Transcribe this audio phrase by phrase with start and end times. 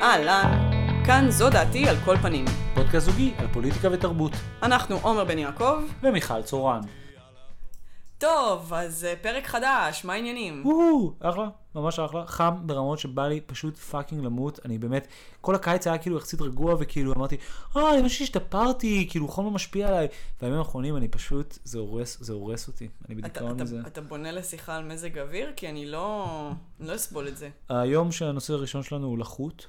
[0.00, 0.70] אהלן,
[1.06, 2.44] כאן זו דעתי על כל פנים.
[2.74, 4.32] פודקאסט זוגי על פוליטיקה ותרבות.
[4.62, 5.82] אנחנו עומר בן יעקב.
[6.02, 6.80] ומיכל צורן.
[8.18, 10.62] טוב, אז אה, פרק חדש, מה העניינים?
[10.66, 12.26] וואו, אחלה, ממש אחלה.
[12.26, 14.60] חם ברמות שבא לי פשוט fucking למות.
[14.64, 15.08] אני באמת,
[15.40, 17.36] כל הקיץ היה כאילו יחסית רגוע, וכאילו אמרתי,
[17.76, 20.08] אה, אני חושב שהשתפרתי, כאילו חום לא משפיע עליי.
[20.42, 22.88] בימים האחרונים אני פשוט, זה הורס, זה הורס אותי.
[23.08, 23.80] אני אתה, בדיכאון אתה, מזה.
[23.86, 25.52] אתה בונה לשיחה על מזג אוויר?
[25.56, 26.26] כי אני לא,
[26.80, 27.48] אני לא אסבול את זה.
[27.68, 29.66] היום שהנושא הראשון שלנו הוא לחות.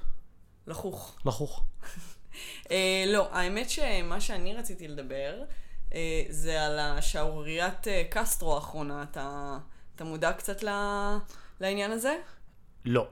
[0.66, 1.18] לחוך.
[1.26, 1.64] לחוך.
[2.70, 5.42] אה, לא, האמת שמה שאני רציתי לדבר,
[5.94, 9.02] אה, זה על השערוריית אה, קסטרו האחרונה.
[9.02, 9.58] אתה,
[9.96, 10.68] אתה מודע קצת ל,
[11.60, 12.16] לעניין הזה?
[12.84, 13.06] לא.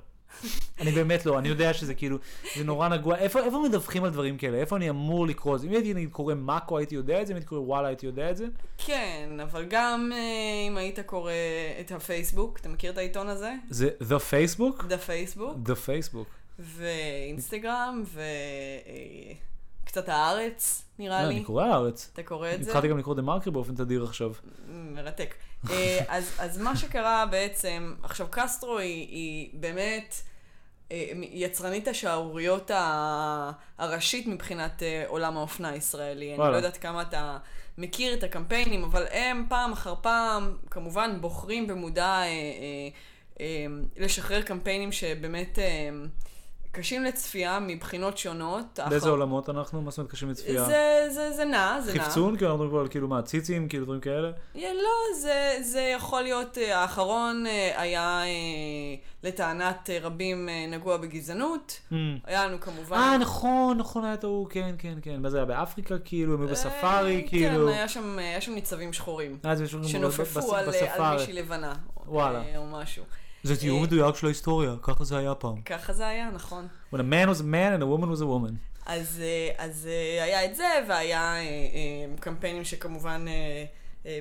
[0.80, 2.18] אני באמת לא, אני יודע שזה כאילו,
[2.56, 4.58] זה נורא נגוע, איפה, איפה מדווחים על דברים כאלה?
[4.58, 5.66] איפה אני אמור לקרוא את זה?
[5.66, 8.30] אם הייתי נגיד קורא מאקו הייתי יודע את זה, אם הייתי קורא וואלה הייתי יודע
[8.30, 8.46] את זה?
[8.78, 10.18] כן, אבל גם אה,
[10.68, 11.32] אם היית קורא
[11.80, 13.54] את הפייסבוק, אתה מכיר את העיתון הזה?
[13.70, 14.82] זה The Facebook?
[14.82, 16.37] The פייסבוק, The Facebook.
[16.58, 18.04] ואינסטגרם,
[19.84, 21.34] וקצת הארץ, נראה לי.
[21.34, 22.10] אני קורא הארץ.
[22.12, 22.70] אתה קורא את זה?
[22.70, 24.32] התחלתי גם לקרוא דה מרקר באופן תדיר עכשיו.
[24.68, 25.34] מרתק.
[25.70, 30.14] אה, אז, אז מה שקרה בעצם, עכשיו קסטרו היא, היא באמת
[30.92, 32.70] אה, יצרנית השערוריות
[33.78, 36.34] הראשית מבחינת אה, עולם האופנה הישראלי.
[36.34, 36.38] אני.
[36.38, 37.38] לא יודעת כמה אתה
[37.78, 42.88] מכיר את הקמפיינים, אבל הם פעם אחר פעם, כמובן, בוחרים במודע אה, אה,
[43.40, 43.66] אה,
[43.96, 45.90] לשחרר קמפיינים שבאמת אה,
[46.72, 48.64] קשים לצפייה מבחינות שונות.
[48.78, 49.82] באיזה האחר- עולמות אנחנו?
[49.82, 50.64] מה זאת אומרת קשים לצפייה?
[50.64, 52.02] זה, זה, זה נע, זה נע.
[52.02, 52.36] חפצון?
[52.36, 53.68] כאילו אנחנו מדברים פה על כאילו מה, ציצים?
[53.68, 54.30] כאילו דברים כאלה?
[54.54, 58.26] Yeah, לא, זה, זה יכול להיות, אה, האחרון אה, היה אה,
[59.24, 61.80] לטענת רבים נגוע בגזענות.
[61.90, 61.94] Hmm.
[62.24, 62.96] היה לנו כמובן...
[62.96, 65.22] אה, נכון, נכון, היה את ההוא, כן, כן, כן.
[65.22, 66.34] מה זה היה באפריקה כאילו?
[66.34, 67.66] הם היו בספארי אה, כאילו?
[67.66, 69.38] כן, היה שם, היה שם ניצבים שחורים.
[69.44, 70.68] אה, זה כמו שנופפו על,
[70.98, 71.16] על.
[71.18, 71.74] מישהי לבנה.
[72.06, 72.42] וואלה.
[72.56, 73.04] או משהו.
[73.42, 75.62] זה תיאור אה, מדויק של ההיסטוריה, ככה זה היה פעם.
[75.62, 76.68] ככה זה היה, נכון.
[76.92, 78.54] When a man was a man and a woman was a woman.
[78.86, 81.34] אז, אה, אז אה, היה את זה, והיה
[82.20, 83.24] קמפיינים שכמובן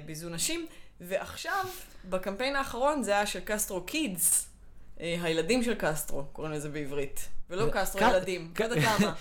[0.05, 0.67] ביזו נשים.
[1.01, 1.65] ועכשיו,
[2.09, 4.49] בקמפיין האחרון זה היה של קסטרו קידס,
[4.97, 7.27] הילדים של קסטרו, קוראים לזה בעברית.
[7.49, 9.13] ולא קסטרו ילדים, לא יודעת למה.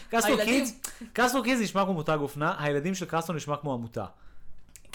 [1.14, 4.04] קסטרו kids נשמע כמו מותג אופנה, הילדים של קסטרו נשמע כמו עמותה.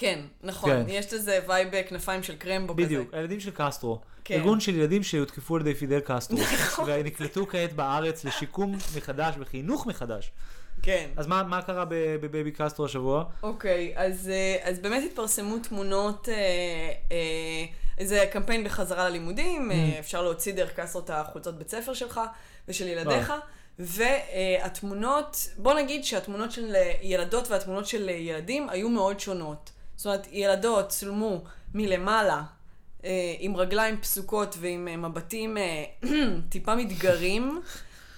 [0.01, 0.84] כן, נכון, כן.
[0.88, 2.85] יש לזה vibe אה, כנפיים של קרמבו כזה.
[2.85, 4.00] בדיוק, הילדים של קסטרו.
[4.23, 4.35] כן.
[4.35, 6.38] ארגון של ילדים שהותקפו על ידי פידל קסטרו.
[6.63, 6.89] נכון.
[6.89, 10.31] ונקלטו כעת בארץ לשיקום מחדש וחינוך מחדש.
[10.81, 11.09] כן.
[11.17, 13.23] אז מה מה קרה ב baby קסטרו השבוע?
[13.44, 16.35] אוקיי, אז, אה, אז באמת התפרסמו תמונות, אה,
[17.11, 22.22] אה, זה קמפיין בחזרה ללימודים, אה, אפשר להוציא דרך קסטרו את החולצות בית ספר שלך
[22.67, 23.34] ושל ילדיך,
[23.79, 29.72] והתמונות, בוא נגיד שהתמונות של אה, ילדות והתמונות של אה, ילדים היו מאוד שונות.
[30.01, 32.44] זאת אומרת, ילדות צולמו מלמעלה.
[33.06, 35.84] אה, עם רגליים פסוקות ועם אה, מבטים אה,
[36.50, 37.62] טיפה מתגרים,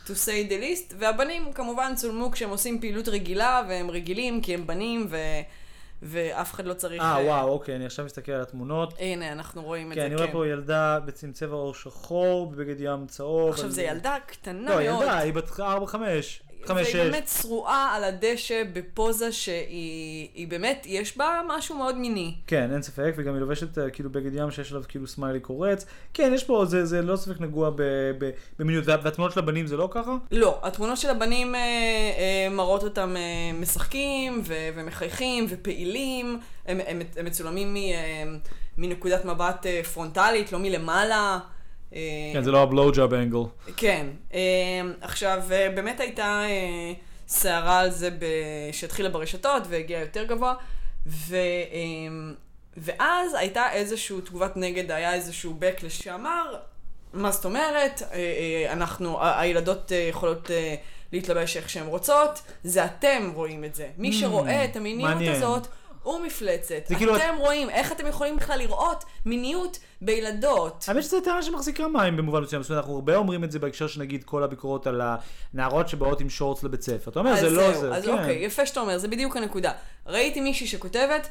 [0.05, 4.67] to say the least, והבנים כמובן צולמו כשהם עושים פעילות רגילה, והם רגילים כי הם
[4.67, 5.17] בנים, ו...
[6.01, 7.01] ואף אחד לא צריך...
[7.01, 8.93] אה, אה, וואו, אוקיי, אני עכשיו מסתכל על התמונות.
[8.99, 10.21] הנה, אנחנו רואים את כן, זה, אני כן.
[10.21, 13.49] רואה פה ילדה בעצם צבע עור שחור, בבגד ים צהוב.
[13.49, 15.03] עכשיו, זו ילדה קטנה לא, מאוד.
[15.03, 15.59] ילדה, היא בת 4-5.
[16.69, 16.73] 5-6.
[16.73, 22.33] והיא באמת שרועה על הדשא בפוזה שהיא היא באמת, יש בה משהו מאוד מיני.
[22.47, 25.85] כן, אין ספק, וגם היא לובשת אה, כאילו בגד ים שיש עליו כאילו סמיילי קורץ.
[26.13, 27.71] כן, יש פה, זה, זה לא ספק נגוע
[28.59, 30.15] במיניות, וה- והתמונות של הבנים זה לא ככה?
[30.31, 33.21] לא, התמונות של הבנים אה, אה, מראות אותם אה,
[33.61, 38.23] משחקים ו- ומחייכים ופעילים, הם, הם, הם מצולמים מ, אה,
[38.77, 41.39] מנקודת מבט אה, פרונטלית, לא מלמעלה.
[41.93, 41.99] אה,
[42.33, 43.37] כן, זה לא הבלואו ג'אב אנגל.
[43.77, 44.07] כן.
[44.33, 44.39] אה,
[45.01, 46.43] עכשיו, אה, באמת הייתה
[47.27, 48.09] סערה על זה.
[48.71, 50.53] שהתחילה ברשתות והגיעה יותר גבוה,
[51.07, 51.37] ו,
[52.77, 56.55] ואז הייתה איזושהי תגובת נגד, היה איזשהו backlash שאמר,
[57.13, 58.01] מה זאת אומרת,
[58.69, 60.51] אנחנו, הילדות יכולות
[61.11, 63.87] להתלבש איך שהן רוצות, זה אתם רואים את זה.
[63.97, 65.35] מי Mm, שרואה את המיניות.
[65.35, 65.67] הזאת,
[66.03, 66.83] הוא מפלצת.
[66.97, 70.85] כאילו- אתם רואים, איך אתם יכולים בכלל לראות מיניות בילדות?
[70.87, 73.87] האמת שזו טענה שמחזיקה מים במובן מסוים, זאת אומרת, אנחנו הרבה אומרים את זה בהקשר
[73.87, 75.01] של נגיד כל הביקורות על
[75.53, 77.11] הנערות שבאות עם שורטס לבית ספר.
[77.11, 77.95] אתה אומר, זה לא זה.
[77.95, 78.11] אז כן.
[78.11, 79.71] אוקיי, יפה שאתה אומר, זה בדיוק הנקודה.
[80.07, 81.27] ראיתי מישהי שכותבת,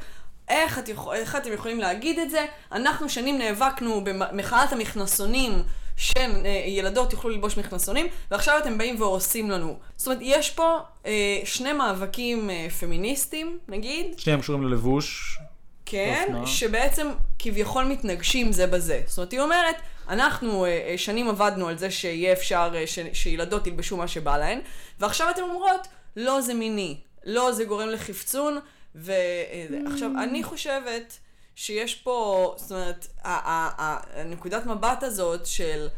[0.48, 2.46] איך, את יכול, איך אתם יכולים להגיד את זה?
[2.72, 5.62] אנחנו שנים נאבקנו במחאת המכנסונים,
[5.96, 9.78] שילדות יוכלו ללבוש מכנסונים, ועכשיו אתם באים והורסים לנו.
[9.96, 15.38] זאת אומרת, יש פה אה, שני מאבקים אה, פמיניסטיים, נגיד, שניהם קשורים ללבוש.
[15.86, 16.46] כן, אופנה.
[16.46, 17.08] שבעצם
[17.38, 19.02] כביכול מתנגשים זה בזה.
[19.06, 19.76] זאת אומרת, היא אומרת,
[20.08, 24.38] אנחנו אה, אה, שנים עבדנו על זה שיהיה אפשר אה, ש, שילדות ילבשו מה שבא
[24.38, 24.60] להן,
[25.00, 28.58] ועכשיו אתן אומרות, לא זה מיני, לא זה גורם לחפצון,
[28.94, 31.18] ועכשיו, אני חושבת
[31.54, 35.88] שיש פה, זאת אומרת, הנקודת מבט הזאת של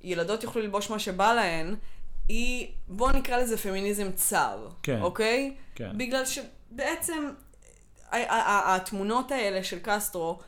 [0.00, 1.76] ילדות יוכלו ללבוש מה שבא להן,
[2.28, 5.02] היא, בוא נקרא לזה פמיניזם צר, כן.
[5.02, 5.56] אוקיי?
[5.74, 5.98] כן.
[5.98, 7.30] בגלל שבעצם
[8.12, 10.38] התמונות האלה של קסטרו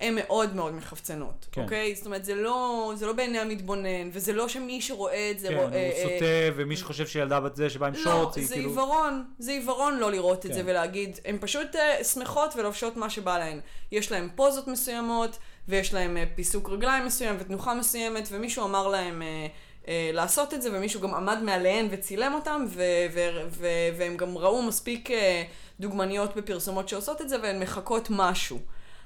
[0.00, 1.62] הן מאוד מאוד מחפצנות, כן.
[1.62, 1.94] אוקיי?
[1.94, 5.54] זאת אומרת, זה לא, זה לא בעיני המתבונן, וזה לא שמי שרואה את זה כן,
[5.54, 5.66] רואה...
[5.66, 8.70] הוא אה, סוטה, ומי שחושב שילדה בת זה שבאה עם לא, שורטס, היא זה כאילו...
[8.70, 10.52] עיוורון, זה עיוורון לא לראות את כן.
[10.52, 13.60] זה ולהגיד, הן פשוט אה, שמחות ולובשות מה שבא להן.
[13.92, 15.38] יש להן פוזות מסוימות,
[15.68, 19.46] ויש להן אה, פיסוק רגליים מסוים ותנוחה מסוימת, ומישהו אמר להן אה,
[19.88, 22.82] אה, לעשות את זה, ומישהו גם עמד מעליהן וצילם אותם, ו-
[23.12, 25.42] ו- ו- והם גם ראו מספיק אה,
[25.80, 28.58] דוגמניות בפרסומות שעושות את זה, והן מחקות משהו.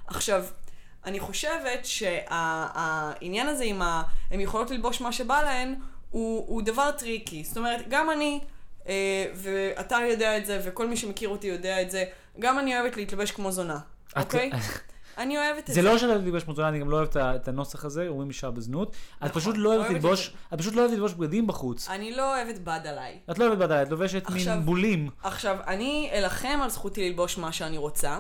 [0.07, 0.45] עכשיו,
[1.09, 4.03] אני חושבת שהעניין הזה עם ה...
[4.31, 5.75] הן יכולות ללבוש מה שבא להן,
[6.11, 7.45] הוא, הוא דבר טריקי.
[7.45, 8.41] זאת אומרת, גם אני,
[8.89, 12.05] אה, ואתה יודע את זה, וכל מי שמכיר אותי יודע את זה,
[12.39, 13.79] גם אני אוהבת להתלבש כמו זונה,
[14.17, 14.51] אוקיי?
[15.19, 15.73] אני אוהבת את זה.
[15.75, 18.09] זה לא שאני לא אוהבת ללבוש כמו זונה, אני גם לא אוהבת את הנוסח הזה,
[18.09, 18.89] אומרים אישה בזנות.
[18.89, 21.89] את נכון, פשוט לא אוהבת ללבוש, את פשוט לא אוהבת ללבוש בגדים בחוץ.
[21.89, 23.19] אני לא אוהבת בד עליי.
[23.31, 25.11] את לא אוהבת בדיי, את לובשת מין בולים.
[25.23, 28.19] עכשיו, אני אלחם על זכותי ללבוש מה שאני רוצה,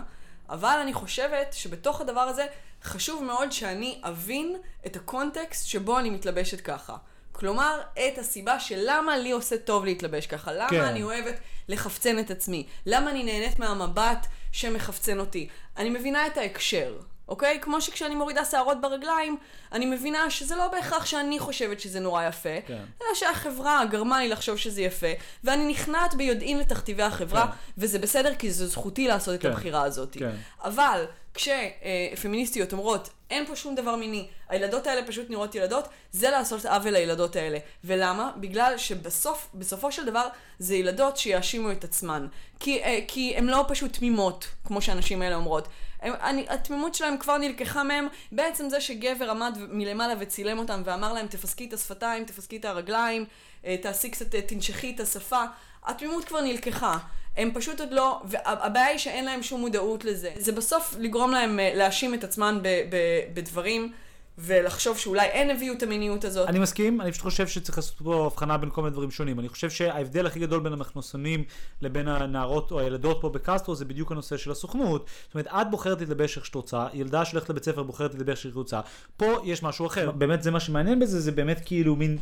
[0.51, 2.47] אבל אני חושבת שבתוך הדבר הזה
[2.83, 4.57] חשוב מאוד שאני אבין
[4.87, 6.97] את הקונטקסט שבו אני מתלבשת ככה.
[7.33, 10.81] כלומר, את הסיבה של למה לי עושה טוב להתלבש ככה, למה כן.
[10.81, 11.35] אני אוהבת
[11.69, 15.49] לחפצן את עצמי, למה אני נהנית מהמבט שמחפצן אותי.
[15.77, 16.99] אני מבינה את ההקשר,
[17.29, 17.59] אוקיי?
[17.63, 19.37] כמו שכשאני מורידה שערות ברגליים,
[19.73, 22.83] אני מבינה שזה לא בהכרח שאני חושבת שזה נורא יפה, כן.
[23.03, 25.07] אלא שהחברה גרמה לי לחשוב שזה יפה,
[25.45, 27.53] ואני נכנעת ביודעין לתכתיבי החברה, כן.
[27.79, 29.49] וזה בסדר כי זו זכותי לעשות את כן.
[29.49, 30.17] הבחירה הזאת.
[30.19, 30.35] כן.
[30.65, 36.65] אבל כשפמיניסטיות אומרות, אין פה שום דבר מיני, הילדות האלה פשוט נראות ילדות, זה לעשות
[36.67, 37.59] עוול לילדות האלה.
[37.85, 38.31] ולמה?
[38.37, 40.29] בגלל שבסוף, בסופו של דבר,
[40.59, 42.27] זה ילדות שיאשימו את עצמן.
[42.61, 45.69] כי, אה, כי הן לא פשוט תמימות, כמו שהנשים האלה אומרות.
[46.03, 51.13] הם, אני, התמימות שלהם כבר נלקחה מהם בעצם זה שגבר עמד מלמעלה וצילם אותם ואמר
[51.13, 53.25] להם תפסקי את השפתיים, תפסקי את הרגליים,
[53.65, 55.45] אה, תעשי קצת, אה, תנשכי את השפה.
[55.87, 56.99] התמימות כבר נלקחה.
[57.37, 60.31] הם פשוט עוד לא, והבעיה היא שאין להם שום מודעות לזה.
[60.37, 62.97] זה בסוף לגרום להם אה, להאשים את עצמן ב, ב,
[63.35, 63.93] בדברים,
[64.39, 66.49] ולחשוב שאולי הן הביאו את המיניות הזאת.
[66.49, 69.41] אני מסכים, אני פשוט חושב שצריך לעשות פה הבחנה בין כל מיני דברים שונים.
[69.41, 71.45] אני חושב שההבדל הכי גדול בין המכנסונים
[71.83, 75.11] לבין הנערות או הילדות פה בקסטרו זה בדיוק הנושא של הסוכנות.
[75.25, 78.39] זאת אומרת, את בוחרת להתלבש איך שאת רוצה, ילדה שהולכת לבית ספר בוחרת להתלבש איך
[78.39, 78.81] שהיא רוצה.
[79.17, 80.11] פה יש משהו אחר.
[80.11, 82.19] באמת זה מה שמעניין בזה, זה באמת כאילו מין,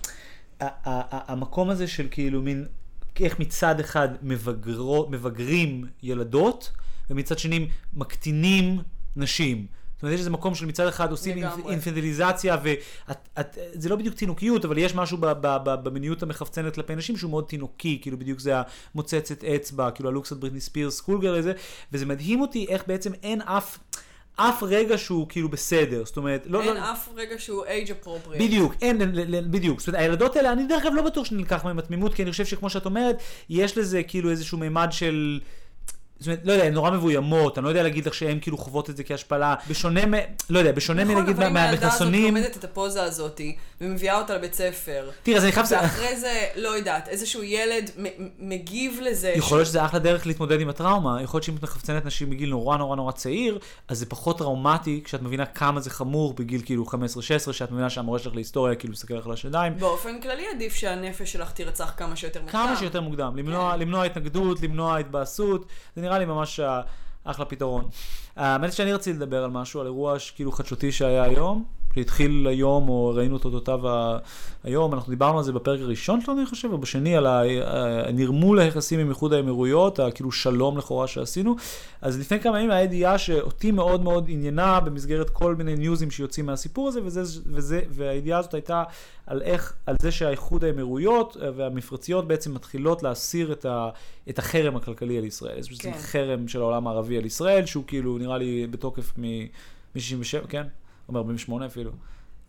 [0.61, 2.67] המקום הזה של כאילו מין,
[3.21, 6.73] איך מצד אחד מבגרו, מבגרים ילדות,
[7.11, 8.79] ומצד שני מקטינים
[9.17, 9.67] נשים.
[9.97, 11.63] זאת אומרת, יש איזה מקום של מצד אחד עושים לגמרי.
[11.63, 15.19] אינפ- אינפנטליזציה, וזה לא בדיוק תינוקיות, אבל יש משהו
[15.63, 18.53] במיניות המחפצנת כלפי נשים שהוא מאוד תינוקי, כאילו בדיוק זה
[18.95, 21.53] המוצצת אצבע, כאילו הלוקסת בריטני ספירס, קולגר הזה,
[21.93, 23.79] וזה מדהים אותי איך בעצם אין אף,
[24.37, 28.39] אף רגע שהוא כאילו בסדר, זאת אומרת, לא, אין לא, אף רגע שהוא age appropriate.
[28.39, 28.99] בדיוק, אין,
[29.51, 29.81] בדיוק.
[29.81, 32.45] זאת אומרת, הילדות האלה, אני דרך אגב לא בטוח שנלקח מהן התמימות, כי אני חושב
[32.47, 33.17] שכמו שאת אומרת,
[33.49, 35.41] יש לזה כאילו איזשהו מימד של...
[36.19, 38.91] זאת אומרת, לא יודע, הן נורא מבוימות, אני לא יודע להגיד לך שהן כאילו חוות
[38.91, 40.15] את זה כהשפלה, בשונה מ...
[40.51, 42.13] לא יודע, בשונה נכון, מנגיד אבל אם הילדה הזאת.
[42.13, 43.41] לומדת את הפוזה הזאת,
[43.81, 45.67] ומביאה אותה לבית ספר, תראה, אז אני חייב...
[45.71, 47.91] ואחרי זה, לא יודעת, איזשהו ילד
[48.39, 49.33] מגיב לזה.
[49.37, 52.51] יכול להיות שזה אחלה דרך להתמודד עם הטראומה, יכול להיות שאם את מחפצנת נשים בגיל
[52.51, 53.59] נורא נורא נורא צעיר,
[53.89, 56.85] אז זה פחות טראומטי כשאת מבינה כמה זה חמור בגיל כאילו
[57.49, 59.79] 15-16, שאת מבינה שהמורה שלך להיסטוריה כאילו מסתכל לך על השיניים.
[59.79, 62.53] באופן כללי עדיף שהנפש שלך תירצח כמה שיותר מוקדם.
[62.53, 65.67] כמה שיותר מוקדם, למנוע, למנוע התנגדות, למנוע התבאסות,
[66.07, 66.61] נראה לי ממש
[67.25, 67.89] אחלה פתרון.
[68.37, 71.65] האמת שאני רציתי לדבר על משהו, על אירוע כאילו חדשותי שהיה היום,
[71.97, 73.81] שהתחיל היום, או ראינו את אותותיו
[74.65, 77.27] היום, אנחנו דיברנו על זה בפרק הראשון שלנו, אני חושב, או בשני, על
[78.07, 81.57] הנרמול היחסים עם איחוד האמירויות, הכאילו שלום לכאורה שעשינו.
[82.01, 86.47] אז לפני כמה ימים היה ידיעה שאותי מאוד מאוד עניינה במסגרת כל מיני ניוזים שיוצאים
[86.47, 88.83] מהסיפור הזה, וזה, וזה, והידיעה הזאת הייתה
[89.27, 93.89] על איך, על זה שהאיחוד האמירויות אה, והמפרציות בעצם מתחילות להסיר את, ה,
[94.29, 95.61] את החרם הכלכלי על ישראל.
[95.79, 95.93] כן.
[95.99, 100.67] חרם של העולם הערבי על ישראל, שהוא כאילו נראה לי בתוקף מ-67, כן?
[101.09, 101.91] או מ-48 אפילו.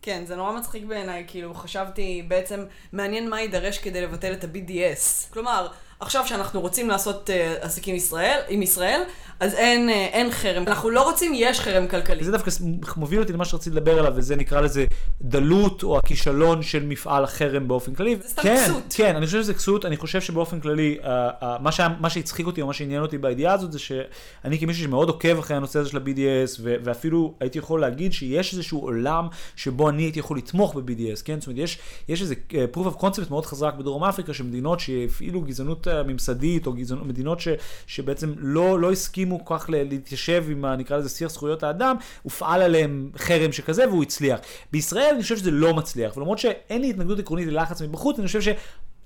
[0.02, 5.32] כן, זה נורא מצחיק בעיניי, כאילו, חשבתי בעצם, מעניין מה יידרש כדי לבטל את ה-BDS.
[5.32, 5.68] כלומר,
[6.00, 9.02] עכשיו שאנחנו רוצים לעשות uh, עסקים ישראל, עם ישראל,
[9.40, 10.62] אז אין, uh, אין חרם.
[10.66, 12.20] אנחנו לא רוצים, יש חרם כלכלי.
[12.20, 12.50] וזה דווקא
[12.96, 14.84] מוביל אותי למה שרציתי לדבר עליו, וזה נקרא לזה
[15.22, 18.16] דלות או הכישלון של מפעל החרם באופן כללי.
[18.22, 18.94] זה סתם כן, כסות.
[18.96, 22.46] כן, אני חושב שזה כסות, אני חושב שבאופן כללי, uh, uh, מה, שהיה, מה שהצחיק
[22.46, 25.88] אותי או מה שעניין אותי בידיעה הזאת, זה שאני כמישהו שמאוד עוקב אחרי הנושא הזה
[25.88, 30.74] של ה-BDS, ו- ואפילו הייתי יכול להגיד שיש איזשהו עולם שבו אני הייתי יכול לתמוך
[30.74, 31.40] ב-BDS, כן?
[31.40, 31.78] זאת אומרת, יש,
[32.08, 32.34] יש איזה
[32.74, 37.40] proof of concept מאוד חזק בדרום אפריקה, שמדינות שהפעילו גזענות uh, ממסדית, או גזענות, מדינות
[37.40, 37.48] ש,
[37.86, 43.10] שבעצם לא, לא הסכימו כך להתיישב עם, ה- נקרא לזה, שיח זכויות האדם, הופעל עליהם
[43.16, 44.40] חרם שכזה והוא הצליח.
[44.72, 48.40] בישראל אני חושב שזה לא מצליח, ולמרות שאין לי התנגדות עקרונית ללחץ מבחוץ, אני חושב
[48.40, 48.48] ש...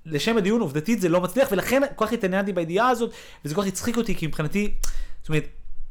[0.06, 3.10] לשם הדיון, עובדתית זה לא מצליח, ולכן כל כך התעניינתי בידיעה הזאת,
[3.44, 4.74] וזה כל כך הצחיק אותי, כי מבחינתי,
[5.20, 5.46] זאת אומרת,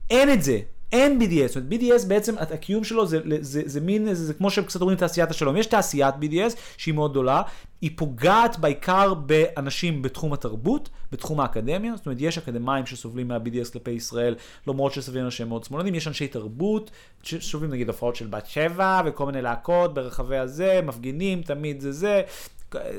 [0.09, 0.59] אין את זה.
[0.91, 4.33] אין BDS, זאת אומרת, BDS בעצם, הקיום שלו זה, זה, זה, זה מין, זה, זה
[4.33, 5.57] כמו שקצת אומרים תעשיית השלום.
[5.57, 7.41] יש תעשיית BDS שהיא מאוד גדולה,
[7.81, 13.91] היא פוגעת בעיקר באנשים בתחום התרבות, בתחום האקדמיה, זאת אומרת, יש אקדמאים שסובלים מה-BDS כלפי
[13.91, 14.35] ישראל,
[14.67, 16.91] למרות שסביבים שהם מאוד שמאלנים, יש אנשי תרבות
[17.23, 22.21] שסובלים נגיד הופעות של בת שבע וכל מיני להקות ברחבי הזה, מפגינים, תמיד זה זה.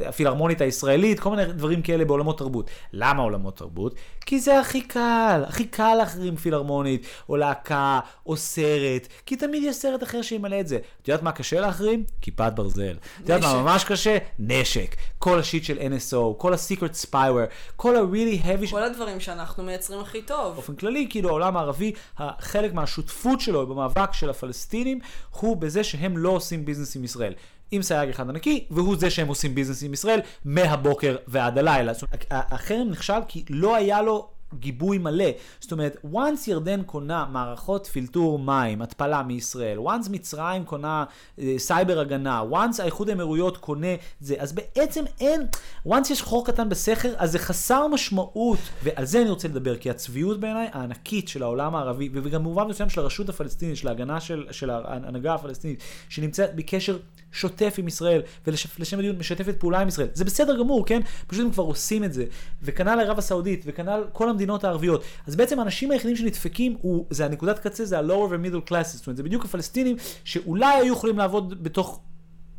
[0.06, 2.70] הפילהרמונית הישראלית, כל מיני דברים כאלה בעולמות תרבות.
[2.92, 3.94] למה עולמות תרבות?
[4.26, 9.76] כי זה הכי קל, הכי קל להחרים פילהרמונית, או להקה, או סרט, כי תמיד יש
[9.76, 10.78] סרט אחר שימלא את זה.
[11.02, 12.04] את יודעת מה קשה להחרים?
[12.20, 12.96] כיפת ברזל.
[13.16, 14.18] את יודעת מה ממש קשה?
[14.38, 14.96] נשק.
[15.18, 18.70] כל השיט של NSO, כל ה-Secret Spyware, כל ה-really heavy...
[18.70, 20.54] כל הדברים שאנחנו מייצרים הכי טוב.
[20.54, 21.92] באופן כללי, כאילו העולם הערבי,
[22.38, 25.00] חלק מהשותפות שלו במאבק של הפלסטינים,
[25.30, 27.34] הוא בזה שהם לא עושים ביזנס עם ישראל.
[27.72, 31.92] עם סייג אחד ענקי, והוא זה שהם עושים ביזנס עם ישראל מהבוקר ועד הלילה.
[31.92, 35.30] זאת אומרת, החרם נכשל כי לא היה לו גיבוי מלא.
[35.60, 41.04] זאת אומרת, once ירדן קונה מערכות פילטור מים, התפלה מישראל, once מצרים קונה
[41.38, 45.46] אה, סייבר הגנה, once האיחוד האמירויות קונה זה, אז בעצם אין,
[45.88, 48.58] once יש חור קטן בסכר, אז זה חסר משמעות.
[48.82, 52.88] ועל זה אני רוצה לדבר, כי הצביעות בעיניי הענקית של העולם הערבי, וגם במובן מסוים
[52.88, 56.98] של הרשות הפלסטינית, של ההגנה של, של ההנהגה הפלסטינית, שנמצאת בקשר
[57.32, 60.08] שוטף עם ישראל, ולשם הדיון משתפת פעולה עם ישראל.
[60.14, 61.00] זה בסדר גמור, כן?
[61.26, 62.24] פשוט הם כבר עושים את זה.
[62.62, 65.02] וכנ"ל ערב הסעודית, וכנ"ל כל המדינות הערביות.
[65.26, 68.96] אז בעצם האנשים היחידים שנדפקים, הוא, זה הנקודת קצה, זה ה-lower ו-middle classes.
[68.96, 72.00] זאת אומרת, זה בדיוק הפלסטינים שאולי היו יכולים לעבוד בתוך...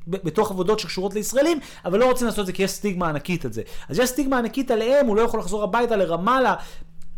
[0.07, 3.53] בתוך עבודות שקשורות לישראלים, אבל לא רוצים לעשות את זה כי יש סטיגמה ענקית על
[3.53, 3.61] זה.
[3.89, 6.55] אז יש סטיגמה ענקית עליהם, הוא לא יכול לחזור הביתה לרמאללה,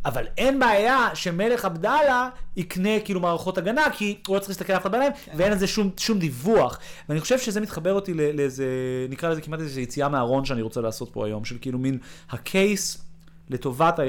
[0.05, 4.81] אבל אין בעיה שמלך עבדאללה יקנה כאילו מערכות הגנה, כי הוא לא צריך להסתכל אף
[4.81, 5.31] אחד בעיניים, כן.
[5.35, 6.79] ואין על זה שום, שום דיווח.
[7.09, 8.65] ואני חושב שזה מתחבר אותי לאיזה,
[9.09, 11.97] נקרא לזה כמעט איזו יציאה מהארון שאני רוצה לעשות פה היום, של כאילו מין
[12.29, 13.04] הקייס
[13.49, 13.99] לטובת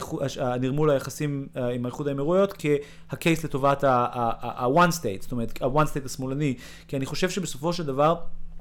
[0.60, 6.54] נרמול היחסים אה, עם האיחוד האמירויות, כהקייס לטובת ה-one state, זאת אומרת, ה-one state השמאלני,
[6.88, 8.16] כי אני חושב שבסופו של דבר,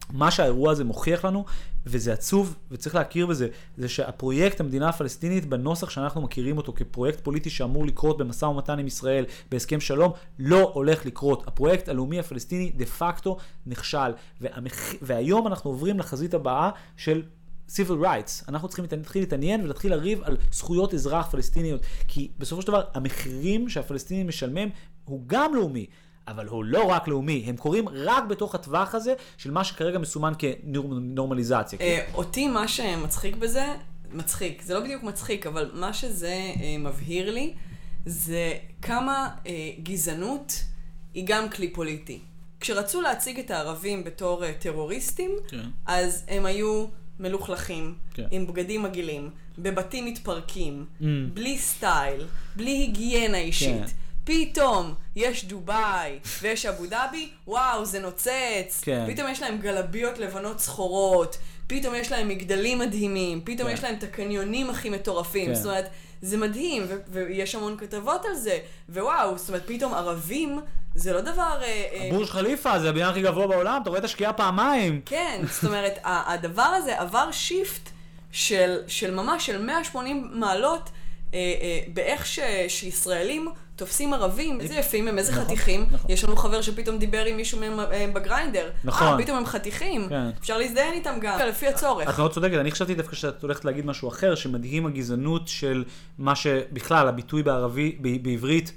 [0.10, 1.46] מה שהאירוע הזה מוכיח לנו,
[1.86, 7.50] וזה עצוב, וצריך להכיר בזה, זה שהפרויקט המדינה הפלסטינית, בנוסח שאנחנו מכירים אותו כפרויקט פוליטי
[7.50, 11.48] שאמור לקרות במשא ומתן עם ישראל, בהסכם שלום, לא הולך לקרות.
[11.48, 14.94] הפרויקט הלאומי הפלסטיני דה פקטו נכשל, והמח...
[15.02, 17.24] והיום אנחנו עוברים לחזית הבאה של
[17.70, 22.68] civil rights, אנחנו צריכים להתחיל להתעניין ולהתחיל לריב על זכויות אזרח פלסטיניות, כי בסופו של
[22.68, 24.70] דבר המחירים שהפלסטינים משלמים
[25.06, 25.86] הוא גם לאומי.
[26.28, 30.34] אבל הוא לא רק לאומי, הם קורים רק בתוך הטווח הזה של מה שכרגע מסומן
[30.40, 31.80] כנורמליזציה.
[31.82, 33.66] אה, אותי מה שמצחיק בזה,
[34.14, 37.54] מצחיק, זה לא בדיוק מצחיק, אבל מה שזה אה, מבהיר לי,
[38.06, 39.52] זה כמה אה,
[39.84, 40.54] גזענות
[41.14, 42.20] היא גם כלי פוליטי.
[42.60, 45.66] כשרצו להציג את הערבים בתור טרוריסטים, כן.
[45.86, 46.86] אז הם היו
[47.20, 48.26] מלוכלכים, כן.
[48.32, 51.04] עם בגדים מגעילים, בבתים מתפרקים, mm.
[51.34, 53.86] בלי סטייל, בלי היגיינה אישית.
[53.86, 53.96] כן.
[54.24, 58.82] פתאום יש דובאי ויש אבו דאבי, וואו, זה נוצץ.
[58.82, 59.06] כן.
[59.08, 63.74] פתאום יש להם גלביות לבנות סחורות, פתאום יש להם מגדלים מדהימים, פתאום כן.
[63.74, 65.46] יש להם את הקניונים הכי מטורפים.
[65.46, 65.56] כן.
[65.56, 65.90] זאת אומרת,
[66.26, 70.60] זה מדהים, ו- ויש המון כתבות על זה, ווואו, זאת אומרת, פתאום ערבים
[70.96, 71.62] זה לא דבר...
[72.10, 75.02] הבורג' אה, חליפה זה הבניין הכי גבוה בעולם, אתה רואה את השקיעה פעמיים.
[75.06, 77.90] כן, זאת אומרת, הדבר הזה עבר shift
[78.32, 80.90] של, של ממש, של 180 מעלות,
[81.34, 83.50] אה, אה, באיך ש, שישראלים...
[83.76, 85.86] תופסים ערבים, איזה יפים הם, איזה נכון, חתיכים.
[85.92, 86.12] נכון.
[86.12, 88.70] יש לנו חבר שפתאום דיבר עם מישהו מהם אה, בגריינדר.
[88.84, 89.08] נכון.
[89.08, 90.10] אה, פתאום הם חתיכים.
[90.10, 90.30] כן.
[90.40, 92.10] אפשר להזדיין איתם גם, לפי הצורך.
[92.10, 95.84] את מאוד צודקת, אני חשבתי דווקא שאת הולכת להגיד משהו אחר, שמדהים הגזענות של
[96.18, 98.72] מה שבכלל, הביטוי בערבי, בעברית,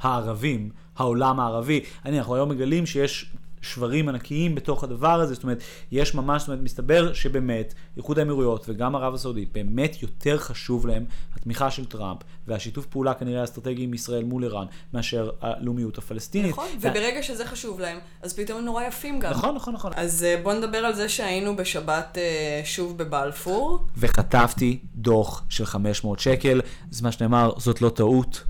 [0.00, 1.80] הערבים, העולם הערבי.
[2.04, 3.32] אני, אנחנו היום מגלים שיש
[3.64, 8.64] שברים ענקיים בתוך הדבר הזה, זאת אומרת, יש ממש, זאת אומרת, מסתבר שבאמת, איחוד האמירויות
[8.68, 11.04] וגם ערב הסעודית, באמת יותר חשוב להם
[11.36, 16.50] התמיכה של טראמפ והשיתוף פעולה כנראה האסטרטגי עם ישראל מול איראן, מאשר הלאומיות הפלסטינית.
[16.50, 16.88] נכון, ו...
[16.88, 19.30] וברגע שזה חשוב להם, אז פתאום הם נורא יפים גם.
[19.30, 19.92] נכון, נכון, נכון.
[19.96, 23.86] אז uh, בוא נדבר על זה שהיינו בשבת uh, שוב בבלפור.
[23.96, 28.44] וכתבתי דוח של 500 שקל, זה מה שנאמר, זאת לא טעות.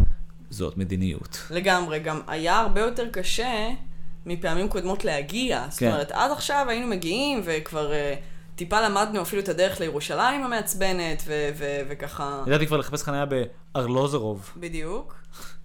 [0.50, 1.38] זאת מדיניות.
[1.50, 3.68] לגמרי, גם היה הרבה יותר קשה
[4.26, 5.61] מפעמים קודמות להגיע.
[5.62, 5.71] כן.
[5.71, 7.95] זאת אומרת, עד עכשיו היינו מגיעים וכבר uh,
[8.57, 12.43] טיפה למדנו אפילו את הדרך לירושלים המעצבנת, ו- ו- וככה...
[12.47, 14.50] ידעתי כבר לחפש חניה בארלוזרוב.
[14.57, 15.14] בדיוק.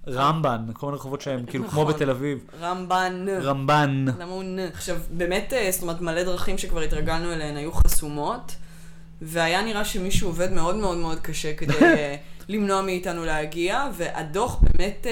[0.08, 1.94] רמב"ן, כל מיני רחובות שהם כאילו כמו נכון.
[1.94, 2.39] בתל אביב.
[2.62, 3.25] רמב"ן.
[3.42, 4.06] רמב"ן.
[4.44, 4.60] נ?
[4.74, 8.56] עכשיו, באמת, אה, זאת אומרת, מלא דרכים שכבר התרגלנו אליהן היו חסומות,
[9.22, 12.16] והיה נראה שמישהו עובד מאוד מאוד מאוד קשה כדי אה,
[12.50, 15.08] למנוע מאיתנו להגיע, והדוח באמת...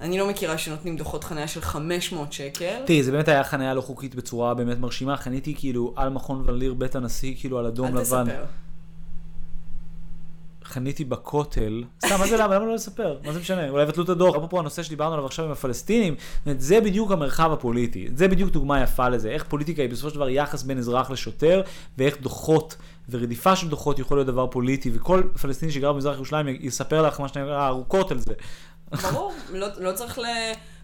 [0.00, 2.76] אני לא מכירה שנותנים דוחות חניה של 500 שקל.
[2.86, 5.16] תראי, זה באמת היה חניה לא חוקית בצורה באמת מרשימה.
[5.16, 7.96] חניתי כאילו על מכון וליר בית הנשיא, כאילו על אדום לבן.
[7.98, 8.44] אל תספר.
[10.64, 12.54] חניתי בכותל, סתם, מה זה למה?
[12.54, 13.18] למה לא לספר?
[13.24, 13.68] מה זה משנה?
[13.68, 14.34] אולי יבטלו את הדוח.
[14.36, 16.14] אפרופו הנושא שדיברנו עליו עכשיו עם הפלסטינים,
[16.58, 18.08] זה בדיוק המרחב הפוליטי.
[18.14, 19.30] זה בדיוק דוגמה יפה לזה.
[19.30, 21.62] איך פוליטיקה היא בסופו של דבר יחס בין אזרח לשוטר,
[21.98, 22.76] ואיך דוחות
[23.10, 27.28] ורדיפה של דוחות יכול להיות דבר פוליטי, וכל פלסטיני שגר במזרח ירושלים יספר לך מה
[27.28, 28.34] שנראה ארוכות על זה.
[28.92, 30.24] ברור, לא, לא צריך, ל,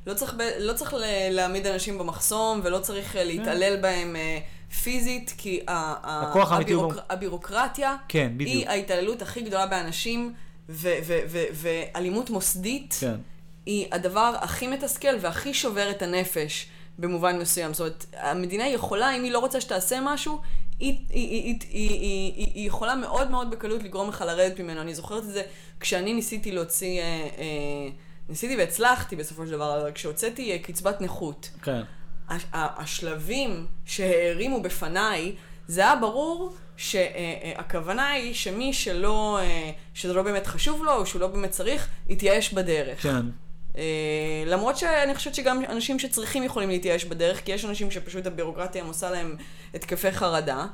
[0.07, 4.38] לא צריך, ב, לא צריך ל, להעמיד אנשים במחסום, ולא צריך אה, להתעלל בהם אה,
[4.83, 8.50] פיזית, כי ה, ה, הכוח הבירוק, הבירוקרטיה כן, בדיוק.
[8.50, 10.35] היא ההתעללות הכי גדולה באנשים,
[11.52, 13.14] ואלימות מוסדית כן.
[13.66, 16.66] היא הדבר הכי מתסכל והכי שובר את הנפש
[16.99, 17.75] במובן מסוים.
[17.75, 20.40] זאת אומרת, המדינה יכולה, אם היא לא רוצה שתעשה משהו,
[20.81, 24.81] היא, היא, היא, היא, היא, היא, היא יכולה מאוד מאוד בקלות לגרום לך לרדת ממנו.
[24.81, 25.43] אני זוכרת את זה
[25.81, 27.05] כשאני ניסיתי להוציא, אה,
[27.39, 27.89] אה,
[28.29, 31.81] ניסיתי והצלחתי בסופו של דבר, אבל כשהוצאתי אה, קצבת נכות, כן.
[32.29, 35.33] הש- השלבים שהערימו בפניי,
[35.67, 41.21] זה היה ברור שהכוונה היא שמי שלא, אה, שזה לא באמת חשוב לו, או שהוא
[41.21, 43.03] לא באמת צריך, יתייאש בדרך.
[43.03, 43.27] כן.
[43.77, 43.83] אה,
[44.47, 49.11] למרות שאני חושבת שגם אנשים שצריכים יכולים להתייאש בדרך, כי יש אנשים שפשוט הבירוקרטיה עושה
[49.11, 49.37] להם
[49.75, 50.67] התקפי חרדה.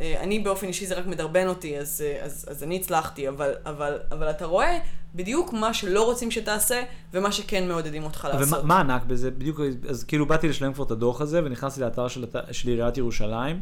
[0.00, 3.52] אה, אני באופן אישי זה רק מדרבן אותי, אז, אה, אז, אז אני הצלחתי, אבל,
[3.66, 4.78] אבל, אבל אתה רואה
[5.14, 6.82] בדיוק מה שלא רוצים שתעשה,
[7.14, 8.58] ומה שכן מעודדים אותך לעשות.
[8.58, 9.30] ומה מה ענק בזה?
[9.30, 13.60] בדיוק, אז כאילו באתי לשלם כבר את הדוח הזה, ונכנסתי לאתר של, של עיריית ירושלים,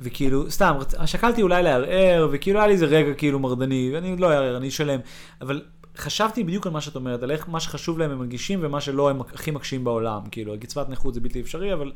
[0.00, 4.56] וכאילו, סתם, שקלתי אולי לערער, וכאילו היה לי איזה רגע כאילו מרדני, ואני לא אערער,
[4.56, 5.00] אני אשלם,
[5.40, 5.62] אבל
[5.98, 9.10] חשבתי בדיוק על מה שאת אומרת, על איך מה שחשוב להם הם מרגישים, ומה שלא
[9.10, 11.92] הם הכי מקשים בעולם, כאילו, קצבת נכות זה בלתי אפשרי, אבל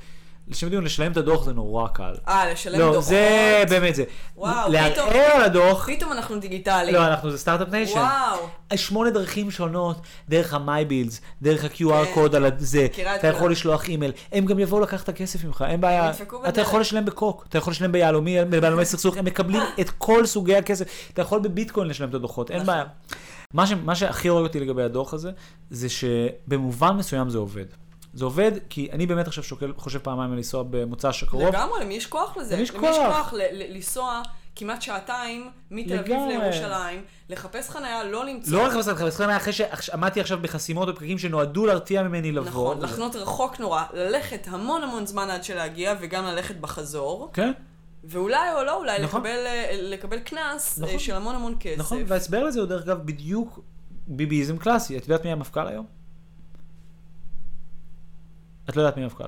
[0.48, 2.14] לשם יודעים, לשלם את הדוח זה נורא קל.
[2.28, 3.04] אה, לשלם לא, דוחות.
[3.04, 4.04] זה באמת זה.
[4.36, 6.94] וואו, לערער פתאום- על הדוח, פתאום אנחנו דיגיטליים.
[6.94, 7.98] לא, אנחנו זה start-up nation.
[7.98, 8.48] וואו.
[8.76, 9.96] שמונה דרכים שונות,
[10.28, 12.14] דרך ה-MyBills, דרך ה-QR כן.
[12.14, 12.86] code על זה,
[13.18, 13.50] אתה יכול כולם.
[13.52, 16.10] לשלוח אימייל, הם גם יבואו לקחת את הכסף ממך, אין בעיה.
[16.10, 16.58] אתה בדלת.
[16.58, 20.86] יכול לשלם בקוק, אתה יכול לשלם ביהלומי, ביהלומי סכסוך, הם מקבלים את כל סוגי הכסף,
[21.14, 22.66] אתה יכול בביטקוין לשלם את הדוחות, אין נכון.
[22.74, 22.84] בעיה.
[23.54, 25.30] מה, ש, מה שהכי הורג אותי לגבי הדוח הזה,
[25.70, 27.64] זה שבמובן מסוים זה עובד.
[28.14, 31.42] זה עובד כי אני באמת עכשיו שוקל, חושב פעמיים על לנסוע במוצ"ש הקרוב.
[31.48, 32.54] לגמרי, למי יש כוח לזה?
[32.54, 33.16] למי יש למי יש כוח?
[33.16, 34.22] כוח ל- ל- לנסוע
[34.56, 36.16] כמעט שעתיים מתל אביב.
[36.28, 38.52] לירושלים, לחפש חניה, לא למצוא.
[38.58, 42.48] לא רק חפשת חפשת, אחרי שעמדתי עכשיו בחסימות ופקקים שנועדו להרתיע ממני לבוא.
[42.50, 47.52] נכון, לחנות רחוק נורא, ללכת המון המון זמן עד שלהגיע, וגם ללכת בחזור, כן,
[48.04, 49.22] ואולי או לא, אולי נכון.
[49.82, 50.98] לקבל, אה, קנס אה, נכון.
[50.98, 51.78] של המון המון כסף.
[51.78, 53.60] נכון, וההסבר לזה הוא דרך אגב בדיוק
[54.06, 54.98] ביביזם קלאסי.
[54.98, 55.86] את יודעת מי המפכ"ל היום?
[58.68, 59.24] את לא יודעת מי המפכ"ל.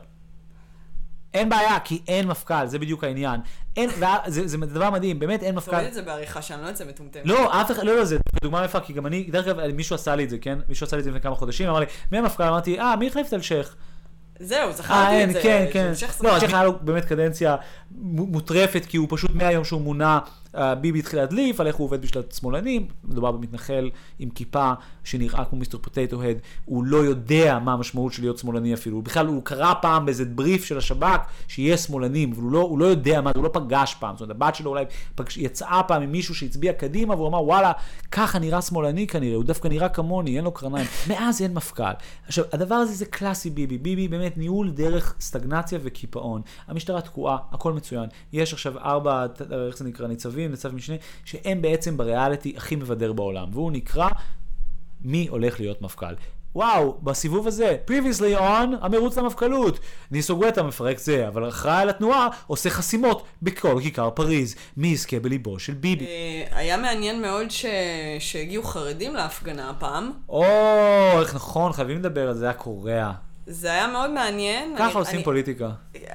[1.34, 3.40] אין בעיה, כי אין מפכ"ל, זה בדיוק העניין.
[3.76, 3.90] אין,
[4.26, 5.70] זה, זה דבר מדהים, באמת אין מפכ"ל.
[5.70, 7.26] תוריד את זה בעריכה שאני לא יוצא מטומטמת.
[7.26, 10.16] לא, אף אחד, לא, לא, זה דוגמה יפה, כי גם אני, דרך אגב, מישהו עשה
[10.16, 10.58] לי את זה, כן?
[10.68, 12.42] מישהו עשה לי את זה לפני כמה חודשים, אמר לי, מי המפכ"ל?
[12.42, 13.76] אמרתי, אה, מי החליף את אלשיך?
[14.40, 15.40] זהו, אה, זכרתי אין, את זה.
[15.42, 15.92] כן, כן.
[16.20, 16.34] לא.
[16.34, 17.56] אלשיך היה לו באמת קדנציה
[18.04, 22.02] מוטרפת, כי הוא פשוט מהיום שהוא מונה, אה, ביבי התחיל להדליף על איך הוא עובד
[22.02, 24.72] בשביל השמאלנים, מדובר במתנחל עם כיפה
[25.04, 29.04] שנראה כמו מיסטר פוטטו הד, הוא לא יודע מה המשמעות של להיות שמאלני אפילו, הוא
[29.04, 32.84] בכלל, הוא קרא פעם באיזה בריף של השב"כ שיהיה שמאלנים, אבל הוא לא, הוא לא
[32.84, 34.84] יודע מה הוא לא פגש פעם, זאת אומרת, הבת שלו אולי
[35.14, 37.72] פגש, יצאה פעם עם מישהו שהצביע קדימה, והוא אמר, וואלה,
[38.10, 40.86] ככה נראה שמאלני כנראה, הוא דווקא נראה כמוני, אין לו קרניים.
[41.08, 41.92] מאז אין מפכ"ל.
[42.26, 46.42] עכשיו, הדבר הזה זה קלאסי ביבי, ביבי באמת ניהול דרך סטגנציה וקיפאון.
[46.68, 48.08] המשטרה תקועה, הכל מצוין.
[48.32, 49.26] יש עכשיו ארבע,
[49.66, 54.08] איך זה נקרא, ניצבים, ניצב משנה, שהם בעצם בריאליטי הכי מבדר בעולם, והוא נקרא
[55.02, 56.14] מי הולך להיות מפכ"ל.
[56.54, 59.80] וואו, בסיבוב הזה, previously on, המרוץ למפכ"לות.
[60.10, 64.54] ניסו גואטה מפרק זה, אבל אחראי על התנועה עושה חסימות בכל כיכר פריז.
[64.76, 66.06] מי יזכה בליבו של ביבי?
[66.06, 67.64] אה, היה מעניין מאוד ש...
[68.18, 70.12] שהגיעו חרדים להפגנה הפעם.
[70.28, 70.44] או,
[71.20, 73.12] איך נכון, חייבים לדבר על זה היה קורע.
[73.50, 74.74] זה היה מאוד מעניין.
[74.76, 75.70] ככה אני- עושים אני- פוליטיקה.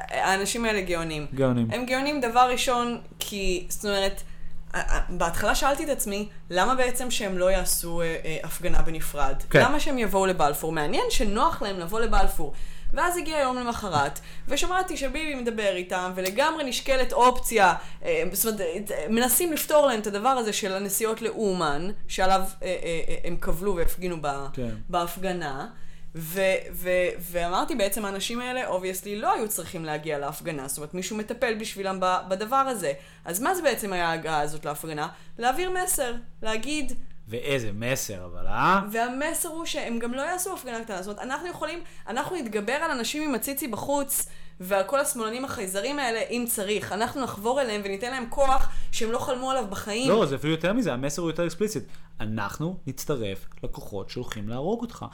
[0.09, 1.25] האנשים האלה גאונים.
[1.33, 1.67] גאונים.
[1.71, 4.21] הם גאונים דבר ראשון, כי, זאת אומרת,
[5.09, 9.35] בהתחלה שאלתי את עצמי, למה בעצם שהם לא יעשו אה, אה, הפגנה בנפרד?
[9.49, 9.61] כן.
[9.61, 10.71] למה שהם יבואו לבלפור?
[10.71, 12.53] מעניין שנוח להם לבוא לבלפור.
[12.93, 17.73] ואז הגיע יום למחרת, ושמעתי שביבי מדבר איתם, ולגמרי נשקלת אופציה,
[18.05, 22.67] אה, זאת אומרת, אה, מנסים לפתור להם את הדבר הזה של הנסיעות לאומן, שעליו אה,
[22.67, 22.75] אה,
[23.07, 24.69] אה, הם קבלו והפגינו ב- כן.
[24.89, 25.67] בהפגנה.
[26.15, 26.39] ו-
[26.73, 31.53] ו- ואמרתי בעצם האנשים האלה obviously לא היו צריכים להגיע להפגנה, זאת אומרת מישהו מטפל
[31.53, 31.99] בשבילם
[32.29, 32.93] בדבר הזה.
[33.25, 35.07] אז מה זה בעצם היה ההגעה הזאת להפגנה?
[35.37, 36.93] להעביר מסר, להגיד,
[37.27, 38.81] ואיזה מסר, אבל אה?
[38.91, 42.91] והמסר הוא שהם גם לא יעשו הפגנה קטנה, זאת אומרת אנחנו יכולים, אנחנו נתגבר על
[42.91, 44.27] אנשים עם הציצי בחוץ
[44.59, 49.19] ועל כל השמאלנים החייזרים האלה אם צריך, אנחנו נחבור אליהם וניתן להם כוח שהם לא
[49.19, 50.09] חלמו עליו בחיים.
[50.09, 51.83] לא, זה אפילו יותר מזה, המסר הוא יותר אקספליציט.
[52.19, 55.05] אנחנו נצטרף לכוחות שהולכים להרוג אותך.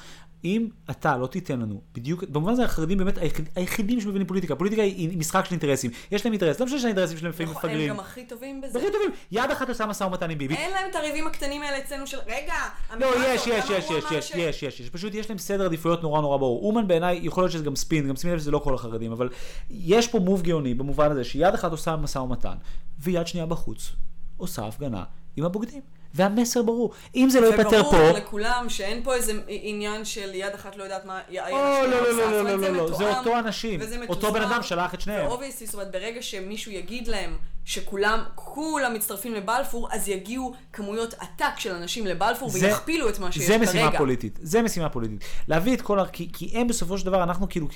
[0.45, 4.81] אם אתה לא תיתן לנו בדיוק, במובן הזה החרדים באמת היחיד, היחידים שמבינים פוליטיקה, פוליטיקה
[4.81, 7.93] היא משחק של אינטרסים, יש להם אינטרס, לא משנה שהאינטרסים שלהם לפעמים נכון, הם מפגרים.
[7.93, 8.79] גם הכי טובים בזה.
[8.79, 10.55] הכי טובים, יד אחת עושה משא ומתן עם ביבי.
[10.55, 12.53] אין להם את הריבים הקטנים האלה אצלנו של, רגע,
[12.99, 16.21] לא, יש, יש, יש, יש, יש, יש, יש, יש, פשוט יש להם סדר עדיפויות נורא
[16.21, 16.67] נורא ברור.
[16.67, 19.29] אומן בעיניי, יכול להיות שזה גם ספין, גם שימי לב שזה לא כל החרדים, אבל
[19.69, 22.55] יש פה מוב גאוני במובן הזה שיד אחת עושה משא ומתן,
[22.99, 23.91] ויד שנייה בחוץ
[24.37, 25.03] עושה הפגנה
[25.37, 25.81] עם הבוגדים.
[26.13, 26.91] והמסר ברור.
[27.15, 27.87] אם זה לא ייפתר פה...
[27.87, 31.87] וברור לכולם שאין פה איזה עניין של יד אחת לא יודעת מה או, השנייה לא,
[31.87, 32.11] לא, עושה.
[32.11, 33.79] לא, זאת לא, אומרת, לא, לא, זה אותו אנשים.
[34.09, 35.27] אותו בן אדם שלח את שניהם.
[35.27, 41.59] ואובייסטי, זאת אומרת, ברגע שמישהו יגיד להם שכולם, כולם מצטרפים לבלפור, אז יגיעו כמויות עתק
[41.59, 43.63] של אנשים לבלפור זה- ויכפילו את מה שיש זה כרגע.
[43.63, 45.23] משימה פוליטית, זה משימה פוליטית.
[45.47, 46.05] להביא את כל ה...
[46.07, 47.67] כי, כי הם בסופו של דבר, אנחנו כאילו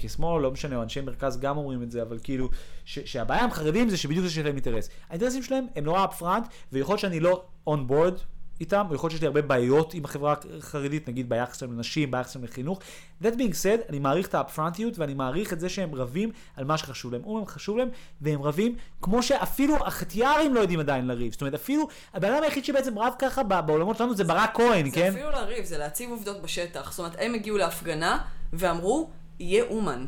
[0.00, 2.48] כשמאל, לא משנה, או אנשי מרכז גם אומרים את זה, אבל כאילו,
[2.84, 4.88] ש, שהבעיה עם חרדים זה שבדיוק זה שיש להם אינטרס.
[5.10, 8.18] האינטרסים שלהם הם נורא אפפרנט, ויכול להיות שאני לא on board
[8.60, 12.30] איתם, ויכול להיות שיש לי הרבה בעיות עם החברה החרדית, נגיד ביחס שלהם לנשים, ביחס
[12.30, 12.80] שלהם לחינוך.
[13.22, 16.78] That being said, אני מעריך את האפפרנטיות, ואני מעריך את זה שהם רבים על מה
[16.78, 17.22] שחשוב להם.
[17.24, 17.88] אומרים חשוב להם,
[18.20, 21.32] והם רבים כמו שאפילו החטיארים לא יודעים עדיין לריב.
[21.32, 24.96] זאת אומרת, אפילו, הבן אדם היחיד שבעצם רב ככה בעולמות שלנו זה ברק כהן, זה
[24.96, 25.12] כן?
[25.12, 26.90] אפילו לריב, זה להציב עובדות בשטח.
[26.90, 28.18] זאת אומרת, הם הגיעו להפגנה
[28.52, 30.06] ואמרו, יהיה אומן.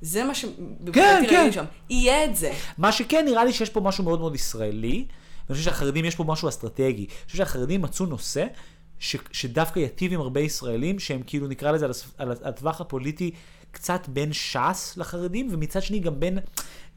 [0.00, 1.36] זה מה שמבחינתי כן.
[1.36, 1.64] ראינו שם.
[1.90, 2.52] יהיה את זה.
[2.78, 5.06] מה שכן, נראה לי שיש פה משהו מאוד מאוד ישראלי,
[5.48, 7.06] ואני חושב שהחרדים, יש פה משהו אסטרטגי.
[7.06, 8.46] אני חושב שהחרדים מצאו נושא
[8.98, 13.30] ש, שדווקא ייטיב עם הרבה ישראלים, שהם כאילו, נקרא לזה, על, על הטווח הפוליטי,
[13.70, 16.38] קצת בין ש"ס לחרדים, ומצד שני גם בין,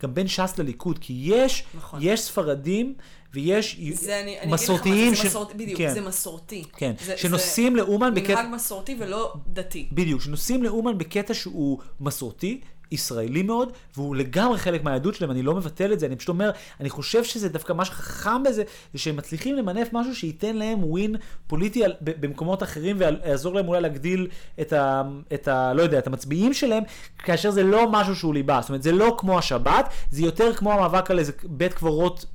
[0.04, 1.00] גם בין ש"ס לליכוד.
[1.02, 2.00] כי יש, נכון.
[2.04, 2.94] יש ספרדים
[3.34, 6.64] ויש זה, אני, אני מסורתיים, ש- זה מסורתי, בדיוק, כן, זה מסורתי.
[6.78, 8.42] כן, זה, שנוסעים לאומן זה בקטע...
[8.42, 9.88] מנהג מסורתי ולא דתי.
[9.92, 15.56] בדיוק, שנוסעים לאומן בקטע שהוא מסורתי, ישראלי מאוד, והוא לגמרי חלק מהיהדות שלהם, אני לא
[15.56, 19.16] מבטל את זה, אני פשוט אומר, אני חושב שזה דווקא מה שחכם בזה, זה שהם
[19.16, 21.16] מצליחים למנף משהו שייתן להם ווין
[21.48, 24.28] פוליטי על, ב- במקומות אחרים, ויעזור להם אולי להגדיל
[24.62, 25.74] את ה, את ה...
[25.74, 26.84] לא יודע, את המצביעים שלהם,
[27.18, 30.74] כאשר זה לא משהו שהוא ליבה, זאת אומרת, זה לא כמו השבת, זה יותר כמו
[30.74, 32.26] המאבק על איזה בית קברות.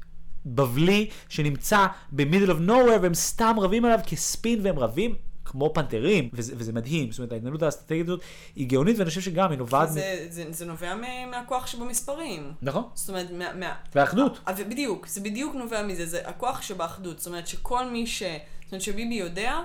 [0.47, 5.15] בבלי שנמצא ב-middle of nowhere והם סתם רבים עליו כספין והם רבים
[5.55, 8.21] כמו פנתרים וזה, וזה מדהים, זאת אומרת ההתנהלות האסטרטגית הזאת
[8.57, 9.93] היא גאונית ואני חושב שגם היא נובעת...
[9.93, 12.53] זה, זה, זה נובע מ- מהכוח שבמספרים.
[12.63, 12.83] נכון.
[12.95, 13.55] זאת אומרת, מה...
[13.55, 13.75] מה...
[13.95, 14.39] והאחדות.
[14.49, 17.19] אה, בדיוק, זה בדיוק נובע מזה, זה הכוח שבאחדות.
[17.19, 18.23] זאת אומרת שכל מי ש...
[18.23, 19.61] זאת אומרת שביבי יודע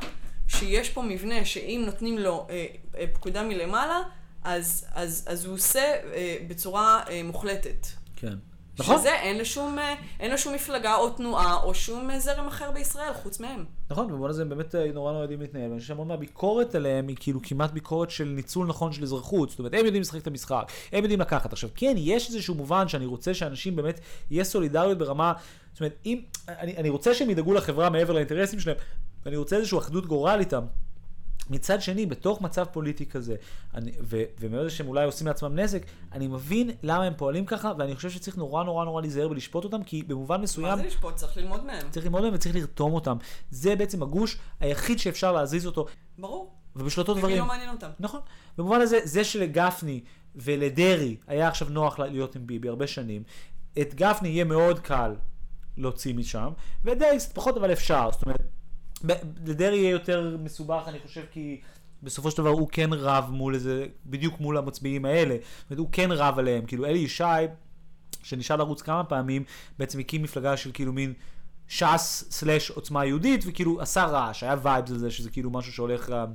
[0.48, 2.66] שיש פה מבנה שאם נותנים לו אה,
[2.98, 4.02] אה, פקודה מלמעלה,
[4.44, 7.88] אז, אז, אז הוא עושה אה, בצורה אה, מוחלטת.
[8.16, 8.34] כן.
[8.80, 12.20] נכון, שזה אין לו שום, אה, אין לו שום מפלגה או תנועה או שום אה,
[12.20, 13.66] זרם אחר בישראל חוץ מהם.
[13.90, 17.08] נכון, במובן הזה הם באמת אה, נורא נורא יודעים להתנהל, ואני חושב שהמון מהביקורת עליהם
[17.08, 20.28] היא כאילו כמעט ביקורת של ניצול נכון של אזרחות, זאת אומרת, הם יודעים לשחק את
[20.28, 21.54] המשחק, הם יודעים לקחת.
[21.54, 24.00] עכשיו, כן, יש איזשהו מובן שאני רוצה שאנשים באמת,
[24.32, 25.34] יהיה סולידריות ברמה,
[25.74, 28.78] זאת אומרת, אם, אני, אני רוצה שהם ידאגו לחברה מעבר לאינטרסים שלהם,
[29.26, 30.64] ואני רוצה איזושהי אחדות גורל איתם.
[31.50, 33.36] מצד שני, בתוך מצב פוליטי כזה,
[33.74, 37.96] אני, ו, לזה שהם אולי עושים לעצמם נזק, אני מבין למה הם פועלים ככה, ואני
[37.96, 40.78] חושב שצריך נורא נורא נורא להיזהר ולשפוט אותם, כי במובן מה מסוים...
[40.78, 41.16] זה לשפוט?
[41.16, 41.90] צריך ללמוד מהם.
[41.90, 43.18] צריך ללמוד מהם וצריך לרתום אותם.
[43.52, 45.86] זה בעצם הגוש היחיד שאפשר להזיז אותו,
[46.18, 46.54] ברור.
[46.76, 47.38] ובשלוטו ומי דברים.
[47.38, 47.90] לא מעניין אותם.
[48.00, 48.20] נכון.
[48.58, 50.02] במובן הזה, זה שלגפני
[50.36, 53.24] ולדרעי היה עכשיו נוח להיות עם ביבי הרבה שנים,
[53.82, 55.16] את גפני יהיה מאוד קל
[55.78, 56.52] להוציא משם,
[56.84, 58.10] ואת דרעי קצת פחות אבל אפשר.
[58.12, 58.42] זאת אומרת,
[59.46, 61.62] לדרעי יהיה יותר מסובך, אני חושב, כי...
[62.04, 65.36] בסופו של דבר הוא כן רב מול איזה, בדיוק מול המצביעים האלה.
[65.36, 66.66] זאת אומרת, הוא כן רב עליהם.
[66.66, 67.24] כאילו אלי ישי,
[68.24, 69.44] שנשאל לרוץ כמה פעמים,
[69.80, 71.14] בעצם הקים מפלגה של כאילו מין
[71.68, 76.10] ש"ס סלאש עוצמה יהודית, וכאילו עשה רעש, היה וייבס על זה שזה כאילו משהו שהולך
[76.10, 76.26] אה,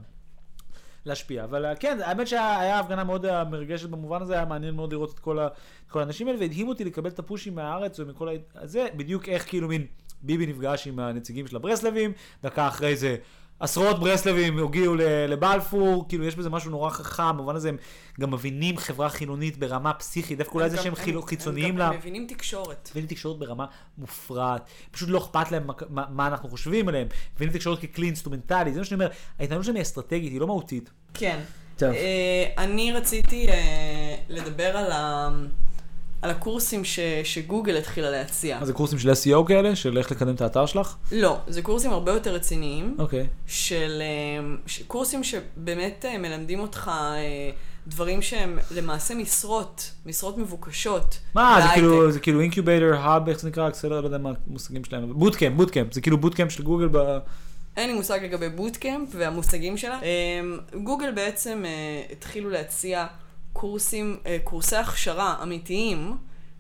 [1.05, 1.45] להשפיע.
[1.45, 5.15] אבל אה, כן, האמת שהיה הפגנה מאוד אה, מרגשת במובן הזה, היה מעניין מאוד לראות
[5.15, 5.47] את כל, ה,
[5.87, 8.67] את כל האנשים האלה, והדהים אותי לקבל את הפושים מהארץ ומכל ה...
[8.67, 9.87] זה, בדיוק איך כאילו מין
[10.23, 13.17] ביבי נפגש עם הנציגים של הברסלבים, דקה אחרי זה.
[13.61, 17.77] עשרות ברסלבים הגיעו ל- לבלפור, כאילו יש בזה משהו נורא חכם, במובן הזה הם
[18.21, 21.79] גם מבינים חברה חילונית ברמה פסיכית, דווקא אולי הם זה שהם הם- הם חיצוניים גם
[21.79, 21.91] לה...
[21.91, 22.89] מבינים תקשורת.
[22.91, 23.67] מבינים תקשורת ברמה
[23.99, 28.73] מופרעת, פשוט לא אכפת להם מה, מה, מה אנחנו חושבים עליהם, מבינים תקשורת ככלי אינסטרומנטלי,
[28.73, 30.91] זה מה שאני אומר, ההתנהלות שלהם היא אסטרטגית, היא לא מהותית.
[31.15, 31.41] כן.
[31.77, 31.89] טוב.
[31.93, 33.55] אה, אני רציתי אה,
[34.29, 35.29] לדבר על ה...
[36.25, 38.59] על הקורסים ש, שגוגל התחילה להציע.
[38.61, 40.97] אז זה קורסים של SEO כאלה, של איך לקדם את האתר שלך?
[41.13, 43.27] לא, זה קורסים הרבה יותר רציניים, אוקיי.
[43.47, 47.51] של אה, ש- קורסים שבאמת אה, מלמדים אותך אה,
[47.87, 51.19] דברים שהם למעשה משרות, משרות מבוקשות.
[51.35, 51.69] מה, זה.
[51.75, 55.57] כאילו, זה כאילו incubator, hub, איך זה נקרא, accelerator, לא יודע מה המושגים שלהם, bootcamp,
[55.57, 57.19] bootcamp, זה כאילו bootcamp של גוגל ב...
[57.77, 59.99] אין לי מושג לגבי bootcamp והמושגים שלה.
[60.03, 60.41] אה,
[60.83, 63.07] גוגל בעצם אה, התחילו להציע
[63.55, 66.17] קורסים, אה, קורסי הכשרה אמיתיים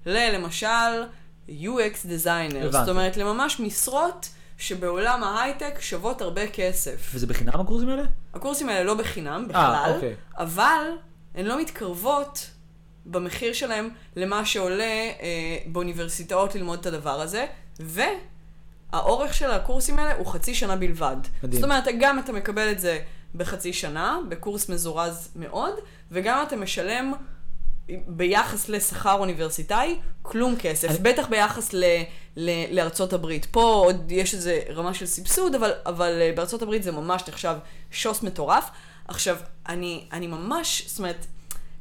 [0.07, 1.03] ללמשל
[1.49, 2.57] UX designer.
[2.57, 2.71] הבנתי.
[2.71, 4.29] זאת אומרת, לממש משרות
[4.59, 7.11] שבעולם ההייטק שוות הרבה כסף.
[7.15, 8.03] וזה בחינם הקורסים האלה?
[8.35, 10.15] הקורסים האלה לא בחינם בכלל, אוקיי.
[10.39, 10.87] אבל
[11.35, 12.51] הן לא מתקרבות
[13.07, 17.47] במחיר שלהם למה שעולה אה, באוניברסיטאות ללמוד את הדבר הזה,
[17.81, 21.17] והאורך של הקורסים האלה הוא חצי שנה בלבד.
[21.43, 21.61] מדהים.
[21.61, 22.99] זאת אומרת, גם אתה מקבל את זה
[23.35, 25.75] בחצי שנה, בקורס מזורז מאוד,
[26.11, 27.13] וגם אתה משלם
[28.07, 30.89] ביחס לשכר אוניברסיטאי, כלום כסף.
[30.91, 31.85] אני- בטח ביחס ל,
[32.37, 33.47] ל, לארצות הברית.
[33.51, 37.55] פה עוד יש איזה רמה של סבסוד, אבל, אבל אה, בארצות הברית זה ממש נחשב
[37.91, 38.71] שוס מטורף.
[39.09, 39.37] עכשיו,
[39.69, 41.27] אני, אני ממש, זאת אומרת,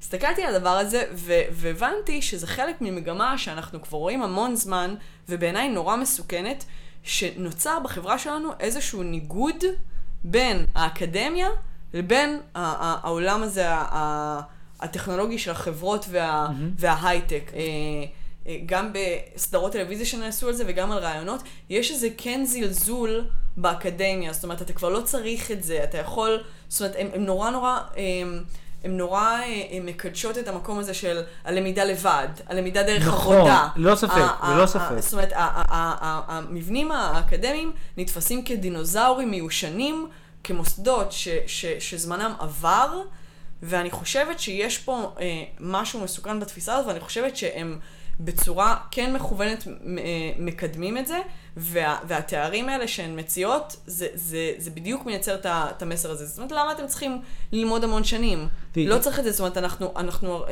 [0.01, 4.95] הסתכלתי על הדבר הזה ו- והבנתי שזה חלק ממגמה שאנחנו כבר רואים המון זמן,
[5.29, 6.65] ובעיניי נורא מסוכנת,
[7.03, 9.63] שנוצר בחברה שלנו איזשהו ניגוד
[10.23, 11.47] בין האקדמיה
[11.93, 13.65] לבין העולם הזה,
[14.79, 17.51] הטכנולוגי של החברות וה- וההייטק.
[17.53, 17.59] אה,
[18.47, 23.25] אה, גם בסדרות טלוויזיה שנעשו על זה וגם על רעיונות, יש איזה כן זלזול
[23.57, 27.25] באקדמיה, זאת אומרת, אתה כבר לא צריך את זה, אתה יכול, זאת אומרת, הם, הם
[27.25, 27.79] נורא נורא...
[27.97, 28.43] הם,
[28.83, 33.67] הן נורא אה, אה, מקדשות את המקום הזה של הלמידה לבד, הלמידה דרך נכון, עבודה.
[33.75, 34.99] ללא ספק, ללא ספק.
[34.99, 35.31] זאת אומרת,
[36.27, 40.07] המבנים האקדמיים נתפסים כדינוזאורים מיושנים,
[40.43, 43.01] כמוסדות ש, ש, שזמנם עבר,
[43.63, 47.79] ואני חושבת שיש פה אה, משהו מסוכן בתפיסה הזאת, ואני חושבת שהם
[48.19, 49.71] בצורה כן מכוונת אה,
[50.39, 51.19] מקדמים את זה,
[51.57, 56.25] וה, והתארים האלה שהן מציעות, זה, זה, זה בדיוק מייצר את את המסר הזה.
[56.25, 57.21] זאת אומרת, למה אתם צריכים
[57.51, 58.47] ללמוד המון שנים?
[58.75, 60.49] לא צריך את זה, זאת אומרת, אנחנו, אנחנו, אה,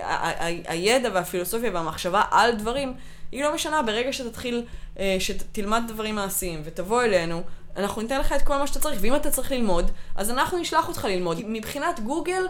[0.00, 2.94] אה, הידע והפילוסופיה והמחשבה על דברים,
[3.32, 4.64] היא לא משנה, ברגע שתתחיל,
[5.18, 7.42] שתלמד דברים מעשיים ותבוא אלינו,
[7.76, 10.88] אנחנו ניתן לך את כל מה שאתה צריך, ואם אתה צריך ללמוד, אז אנחנו נשלח
[10.88, 11.40] אותך ללמוד.
[11.46, 12.42] מבחינת גוגל,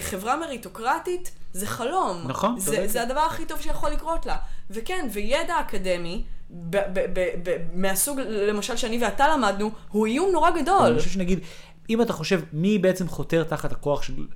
[0.00, 2.24] חברה מריטוקרטית זה חלום.
[2.26, 2.88] נכון, זה.
[2.88, 4.36] זה הדבר הכי טוב שיכול לקרות לה.
[4.70, 10.50] וכן, וידע אקדמי, ב- ב- ב- ב- מהסוג, למשל, שאני ואתה למדנו, הוא איום נורא
[10.50, 10.86] גדול.
[10.86, 11.40] אני חושב שנגיד,
[11.90, 14.26] אם אתה חושב מי בעצם חותר תחת הכוח של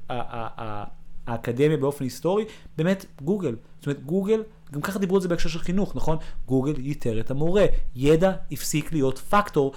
[1.26, 2.44] האקדמיה באופן היסטורי,
[2.76, 3.56] באמת גוגל.
[3.78, 6.16] זאת אומרת, גוגל, גם ככה דיברו על זה בהקשר של חינוך, נכון?
[6.46, 7.64] גוגל ייתר את המורה.
[7.96, 9.72] ידע הפסיק להיות פקטור.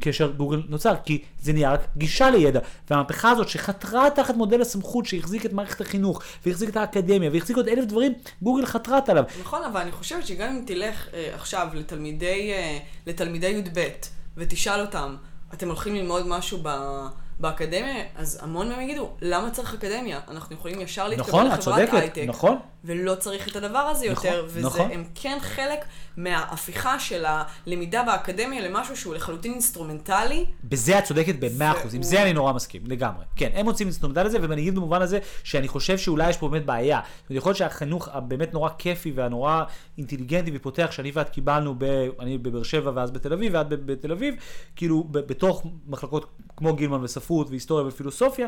[0.00, 2.60] כאשר גוגל נוצר, כי זה נהיה רק גישה לידע.
[2.90, 7.68] והמהפכה הזאת שחתרה תחת מודל הסמכות שהחזיק את מערכת החינוך, והחזיק את האקדמיה, והחזיק עוד
[7.68, 9.24] אלף דברים, גוגל חתרה עליו.
[9.40, 13.88] נכון, אבל אני חושבת שגם אם תלך אה, עכשיו לתלמידי, אה, לתלמידי י"ב
[14.36, 15.16] ותשאל אותם,
[15.54, 16.68] אתם הולכים ללמוד משהו ב,
[17.40, 18.04] באקדמיה?
[18.16, 20.20] אז המון מהם יגידו, למה צריך אקדמיה?
[20.28, 22.24] אנחנו יכולים ישר להתקבל נכון, את לחברת צודקת, הייטק.
[22.28, 22.58] נכון.
[22.84, 24.90] ולא צריך את הדבר הזה נכון, יותר, וזה, נכון.
[24.90, 25.84] הם כן חלק
[26.16, 30.46] מההפיכה של הלמידה באקדמיה למשהו שהוא לחלוטין אינסטרומנטלי.
[30.64, 33.24] בזה את צודקת במאה אחוז, עם והוא- זה אני נורא מסכים, לגמרי.
[33.36, 36.66] כן, הם מוצאים אינסטרומנטל לזה, ואני אגיד במובן הזה שאני חושב שאולי יש פה באמת
[36.66, 37.00] בעיה.
[37.22, 39.62] זאת אומרת, יכול להיות שהחינוך הבאמת נורא כיפי והנורא
[39.98, 41.84] אינטליגנטי ופותח, שאני ואת קיבלנו, ב,
[42.20, 44.34] אני בבאר שבע ואז בתל אביב, ואת בתל אביב,
[44.76, 48.46] כאילו בתוך מחלקות כמו גילמן וספרות והיסטוריה ופילוסופיה,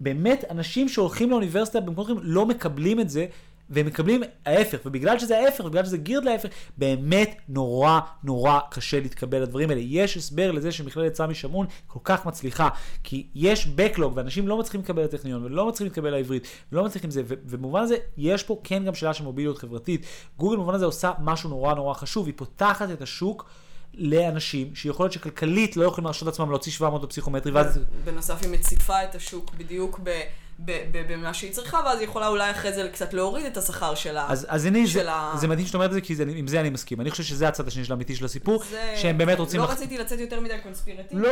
[0.00, 3.26] באמת אנשים שהולכים לאוניברסיטה במקומות אחרים לא מקבלים את זה.
[3.70, 9.42] והם מקבלים ההפך, ובגלל שזה ההפך, ובגלל שזה גירד להפך, באמת נורא נורא קשה להתקבל
[9.42, 9.80] לדברים האלה.
[9.84, 12.68] יש הסבר לזה שמכללת סמי שמעון כל כך מצליחה,
[13.04, 17.22] כי יש backlog, ואנשים לא מצליחים לקבל לטכניון, ולא מצליחים לקבל לעברית, ולא מצליחים זה,
[17.26, 20.06] ובמובן הזה, יש פה כן גם שאלה של מוביליות חברתית.
[20.38, 23.50] גוגל במובן הזה עושה משהו נורא נורא חשוב, היא פותחת את השוק.
[23.98, 29.04] לאנשים שיכול להיות שכלכלית לא יכולים להרשות לעצמם להוציא 700 בפסיכומטרי, ואז בנוסף, היא מציפה
[29.04, 30.20] את השוק בדיוק ב...
[30.58, 34.26] במה שהיא צריכה, ואז היא יכולה אולי אחרי זה קצת להוריד את השכר שלה.
[34.28, 36.46] אז, אז הנה, זה, של ה- זה מדהים שאת אומרת את זה, כי זה, עם
[36.46, 37.00] זה אני מסכים.
[37.00, 39.60] אני חושב שזה הצד השני של האמיתי של הסיפור, זה- שהם באמת רוצים...
[39.60, 41.22] לא לח- רציתי לצאת יותר מדי קונספירטיבי.
[41.22, 41.30] לא,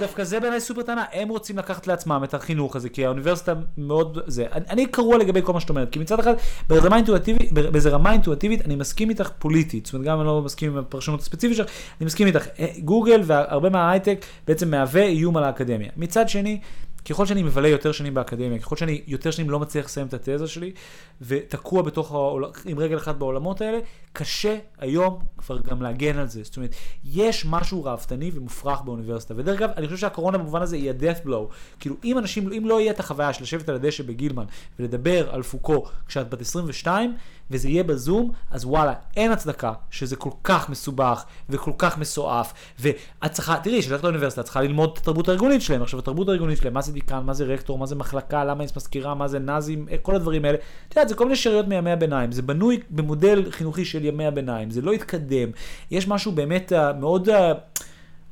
[0.00, 1.04] דווקא זה בעיניי סופר טענה.
[1.12, 4.18] הם רוצים לקחת לעצמם את החינוך הזה, כי האוניברסיטה מאוד...
[4.26, 4.46] זה.
[4.52, 6.34] אני, אני קרוע לגבי כל מה שאת אומרת, כי מצד אחד,
[6.68, 9.86] ברמה אינטואיטיבית, באיזה רמה אינטואיטיבית, אני מסכים איתך פוליטית.
[9.86, 11.66] זאת אומרת, גם אם אני לא מסכים עם הפרשנות הספציפית שלך,
[12.00, 12.46] אני מסכים איתך.
[12.58, 15.88] אה, גוגל והרבה מההייטק בעצם מהווה איום על האקדמיה.
[15.96, 16.60] מצד שני,
[17.08, 20.46] ככל שאני מבלה יותר שנים באקדמיה, ככל שאני יותר שנים לא מצליח לסיים את התזה
[20.48, 20.72] שלי,
[21.20, 22.44] ותקוע בתוך, העול...
[22.64, 23.78] עם רגל אחת בעולמות האלה,
[24.12, 26.42] קשה היום כבר גם להגן על זה.
[26.42, 29.34] זאת אומרת, יש משהו ראוותני ומופרך באוניברסיטה.
[29.36, 31.54] ודרך אגב, אני חושב שהקורונה במובן הזה היא ה-death blow.
[31.80, 34.44] כאילו, אם אנשים, אם לא יהיה את החוויה של לשבת על הדשא בגילמן
[34.78, 37.16] ולדבר על פוקו כשאת בת 22,
[37.52, 42.52] וזה יהיה בזום, אז וואלה, אין הצדקה שזה כל כך מסובך וכל כך מסועף.
[42.80, 45.82] ואת צריכה, תראי, כשאת הולכת לאוניברסיטה, את צריכה ללמוד את התרבות הארגונית שלהם.
[45.82, 48.76] עכשיו, התרבות הארגונית שלהם, מה זה דיקן, מה זה רקטור, מה זה מחלקה, למה יש
[48.76, 50.58] מזכירה, מה זה נאזים, אה, כל הדברים האלה.
[50.88, 52.32] את יודעת, זה כל מיני שאריות מימי הביניים.
[52.32, 54.70] זה בנוי במודל חינוכי של ימי הביניים.
[54.70, 55.50] זה לא התקדם.
[55.90, 57.52] יש משהו באמת אה, מאוד אה,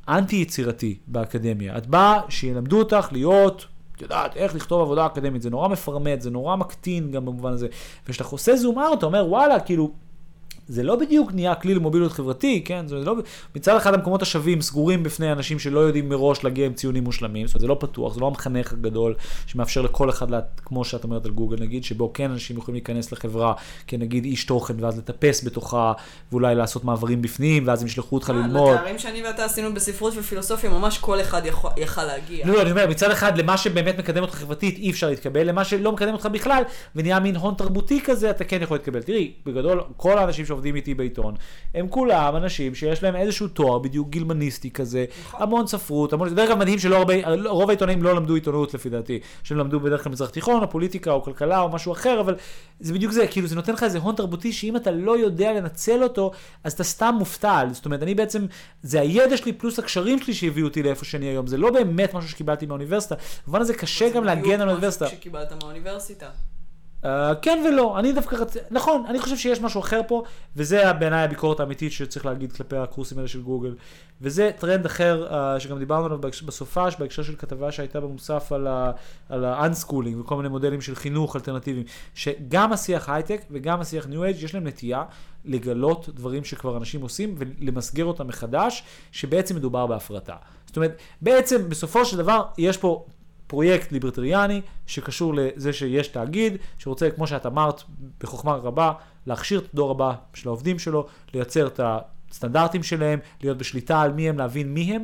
[0.07, 1.77] אנטי יצירתי באקדמיה.
[1.77, 3.65] את באה, שילמדו אותך להיות...
[4.01, 7.67] יודעת, איך לכתוב עבודה אקדמית, זה נורא מפרמט, זה נורא מקטין גם במובן הזה.
[8.07, 9.91] וכשאתה עושה זום אאוט, אתה אומר, וואלה, כאילו,
[10.71, 12.87] זה לא בדיוק נהיה כלי למוביליות חברתי, כן?
[12.87, 13.15] זה לא,
[13.55, 17.53] מצד אחד המקומות השווים סגורים בפני אנשים שלא יודעים מראש להגיע עם ציונים מושלמים, זאת
[17.53, 19.15] אומרת, זה לא פתוח, זה לא המחנך הגדול
[19.47, 23.11] שמאפשר לכל אחד, לה, כמו שאת אומרת על גוגל נגיד, שבו כן אנשים יכולים להיכנס
[23.11, 23.53] לחברה,
[23.87, 25.93] כן נגיד איש תוכן, ואז לטפס בתוכה,
[26.31, 28.75] ואולי לעשות מעברים בפנים, ואז הם ישלחו אותך ללמוד.
[28.75, 32.47] לתארים שאני ואתה עשינו בספרות ופילוסופיה, ממש כל אחד יכול, יכל להגיע.
[32.47, 35.91] לא, אני אומר, מצד אחד, למה שבאמת מקדם אותך חברתית אי אפשר להתקבל, למה שלא
[35.91, 36.63] מקדם אותך בכלל,
[36.95, 39.01] ונהיה מין הון תרבותי כזה, אתה כן יכול להתקבל.
[39.01, 41.35] תראי, בגדול, כל האנשים שעובדים איתי בעיתון,
[41.73, 45.41] הם כולם אנשים שיש להם איזשהו תואר בדיוק גילמניסטי כזה, נכון.
[45.41, 47.13] המון ספרות, המון, דרך אגב מדהים שלא הרבה,
[47.45, 51.11] רוב העיתונאים לא למדו עיתונות לפי דעתי, שהם למדו בדרך כלל מזרח תיכון, או פוליטיקה,
[51.11, 52.35] או כלכלה, או משהו אחר, אבל
[52.79, 56.03] זה בדיוק זה, כאילו זה נותן לך איזה הון תרבותי שאם אתה לא יודע לנצל
[56.03, 56.31] אותו,
[56.63, 58.45] אז אתה סתם מופתע, זאת אומרת, אני בעצם,
[58.83, 62.29] זה הידע שלי פלוס הקשרים שלי שהביאו אותי לאיפה שאני היום, זה לא באמת משהו
[62.29, 65.05] שקיבלתי מהאוניברסיטה, במובן הזה קשה גם להגן על האוניברסיטה.
[67.03, 67.07] אה,
[67.41, 68.57] כן ולא, אני דווקא רצ...
[68.71, 70.23] נכון, אני חושב שיש משהו אחר פה,
[70.55, 73.75] וזה בעיניי הביקורת האמיתית שצריך להגיד כלפי הקורסים האלה של גוגל.
[74.21, 78.91] וזה טרנד אחר אה, שגם דיברנו עליו בסופש, בהקשר של כתבה שהייתה במוסף על ה-
[79.29, 81.85] על ה-unschoooling וכל מיני מודלים של חינוך אלטרנטיביים,
[82.15, 85.03] שגם השיח הייטק וגם השיח ניו אייג' יש להם נטייה
[85.45, 90.35] לגלות דברים שכבר אנשים עושים ולמסגר אותם מחדש, שבעצם מדובר בהפרטה.
[90.65, 93.05] זאת אומרת, בעצם בסופו של דבר יש פה
[93.51, 97.81] פרויקט ליברטריאני שקשור לזה שיש תאגיד שרוצה, כמו שאת אמרת,
[98.19, 98.93] בחוכמה רבה,
[99.27, 104.29] להכשיר את הדור הבא של העובדים שלו, לייצר את הסטנדרטים שלהם, להיות בשליטה על מי
[104.29, 105.03] הם, להבין מי הם,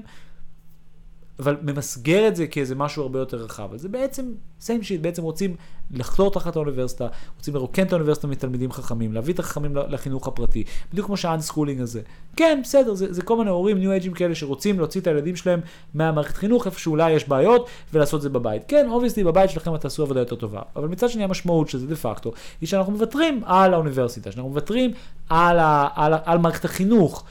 [1.39, 3.73] אבל ממסגר את זה כאיזה משהו הרבה יותר רחב.
[3.73, 5.55] אז זה בעצם same shit, בעצם רוצים
[5.91, 11.07] לחתור תחת האוניברסיטה, רוצים לרוקן את האוניברסיטה מתלמידים חכמים, להביא את החכמים לחינוך הפרטי, בדיוק
[11.07, 12.01] כמו שה unschooling הזה.
[12.35, 15.59] כן, בסדר, זה, זה כל מיני הורים ניו אייג'ים כאלה שרוצים להוציא את הילדים שלהם
[15.93, 18.61] מהמערכת חינוך, איפה שאולי יש בעיות, ולעשות את זה בבית.
[18.67, 20.61] כן, obviously, בבית שלכם תעשו עבודה יותר טובה.
[20.75, 24.91] אבל מצד שני המשמעות של זה דה פקטו, היא שאנחנו מוותרים על האוניברסיטה, שאנחנו מוותרים
[25.29, 27.23] על, ה, על, ה, על מערכת החינוך.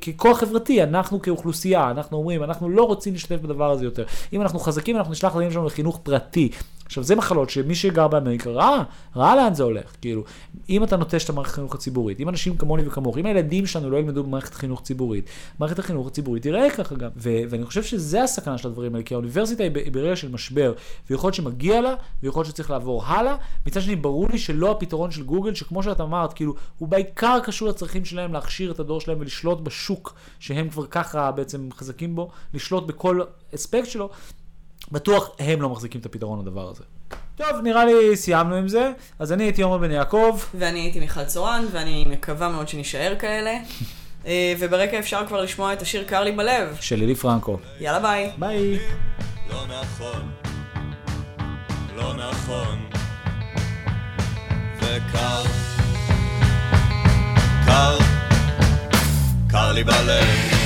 [0.00, 4.04] ככוח חברתי, אנחנו כאוכלוסייה, אנחנו אומרים, אנחנו לא רוצים להשתתף בדבר הזה יותר.
[4.32, 6.48] אם אנחנו חזקים, אנחנו נשלח לילדים שלנו לחינוך פרטי.
[6.92, 8.82] עכשיו, זה מחלות שמי שגר באמריקה ראה,
[9.16, 9.96] ראה לאן זה הולך.
[10.00, 10.24] כאילו,
[10.70, 13.96] אם אתה נוטש את המערכת החינוך הציבורית, אם אנשים כמוני וכמוך, אם הילדים שלנו לא
[13.96, 17.10] ילמדו במערכת חינוך ציבורית, מערכת החינוך הציבורית תיראה ככה גם.
[17.16, 20.72] ו- ואני חושב שזה הסכנה של הדברים האלה, כי האוניברסיטה היא ברגע של משבר,
[21.10, 23.36] ויכול להיות שמגיע לה, ויכול להיות שצריך לעבור הלאה.
[23.66, 27.68] מצד שני, ברור לי שלא הפתרון של גוגל, שכמו שאת אמרת, כאילו, הוא בעיקר קשור
[27.68, 32.86] לצרכים שלהם להכשיר את הדור שלהם ולשלוט בשוק, שהם כבר ככה בעצם חזקים בו, לשלוט
[32.86, 33.20] בכל
[33.54, 34.10] אספקט שלו.
[34.92, 36.84] בטוח הם לא מחזיקים את הפתרון לדבר הזה.
[37.36, 38.92] טוב, נראה לי סיימנו עם זה.
[39.18, 40.38] אז אני הייתי עומר בן יעקב.
[40.54, 43.58] ואני הייתי מיכל צורן, ואני מקווה מאוד שנישאר כאלה.
[44.26, 46.76] אה, וברקע אפשר כבר לשמוע את השיר קר לי בלב.
[46.80, 47.58] של לילי פרנקו.
[47.80, 48.30] יאללה ביי.
[48.38, 48.78] ביי.
[49.50, 50.30] לא נכון,
[51.96, 52.88] לא נכון,
[54.78, 55.42] וקר,
[57.66, 57.98] קר,
[59.50, 60.61] קר לי בלב.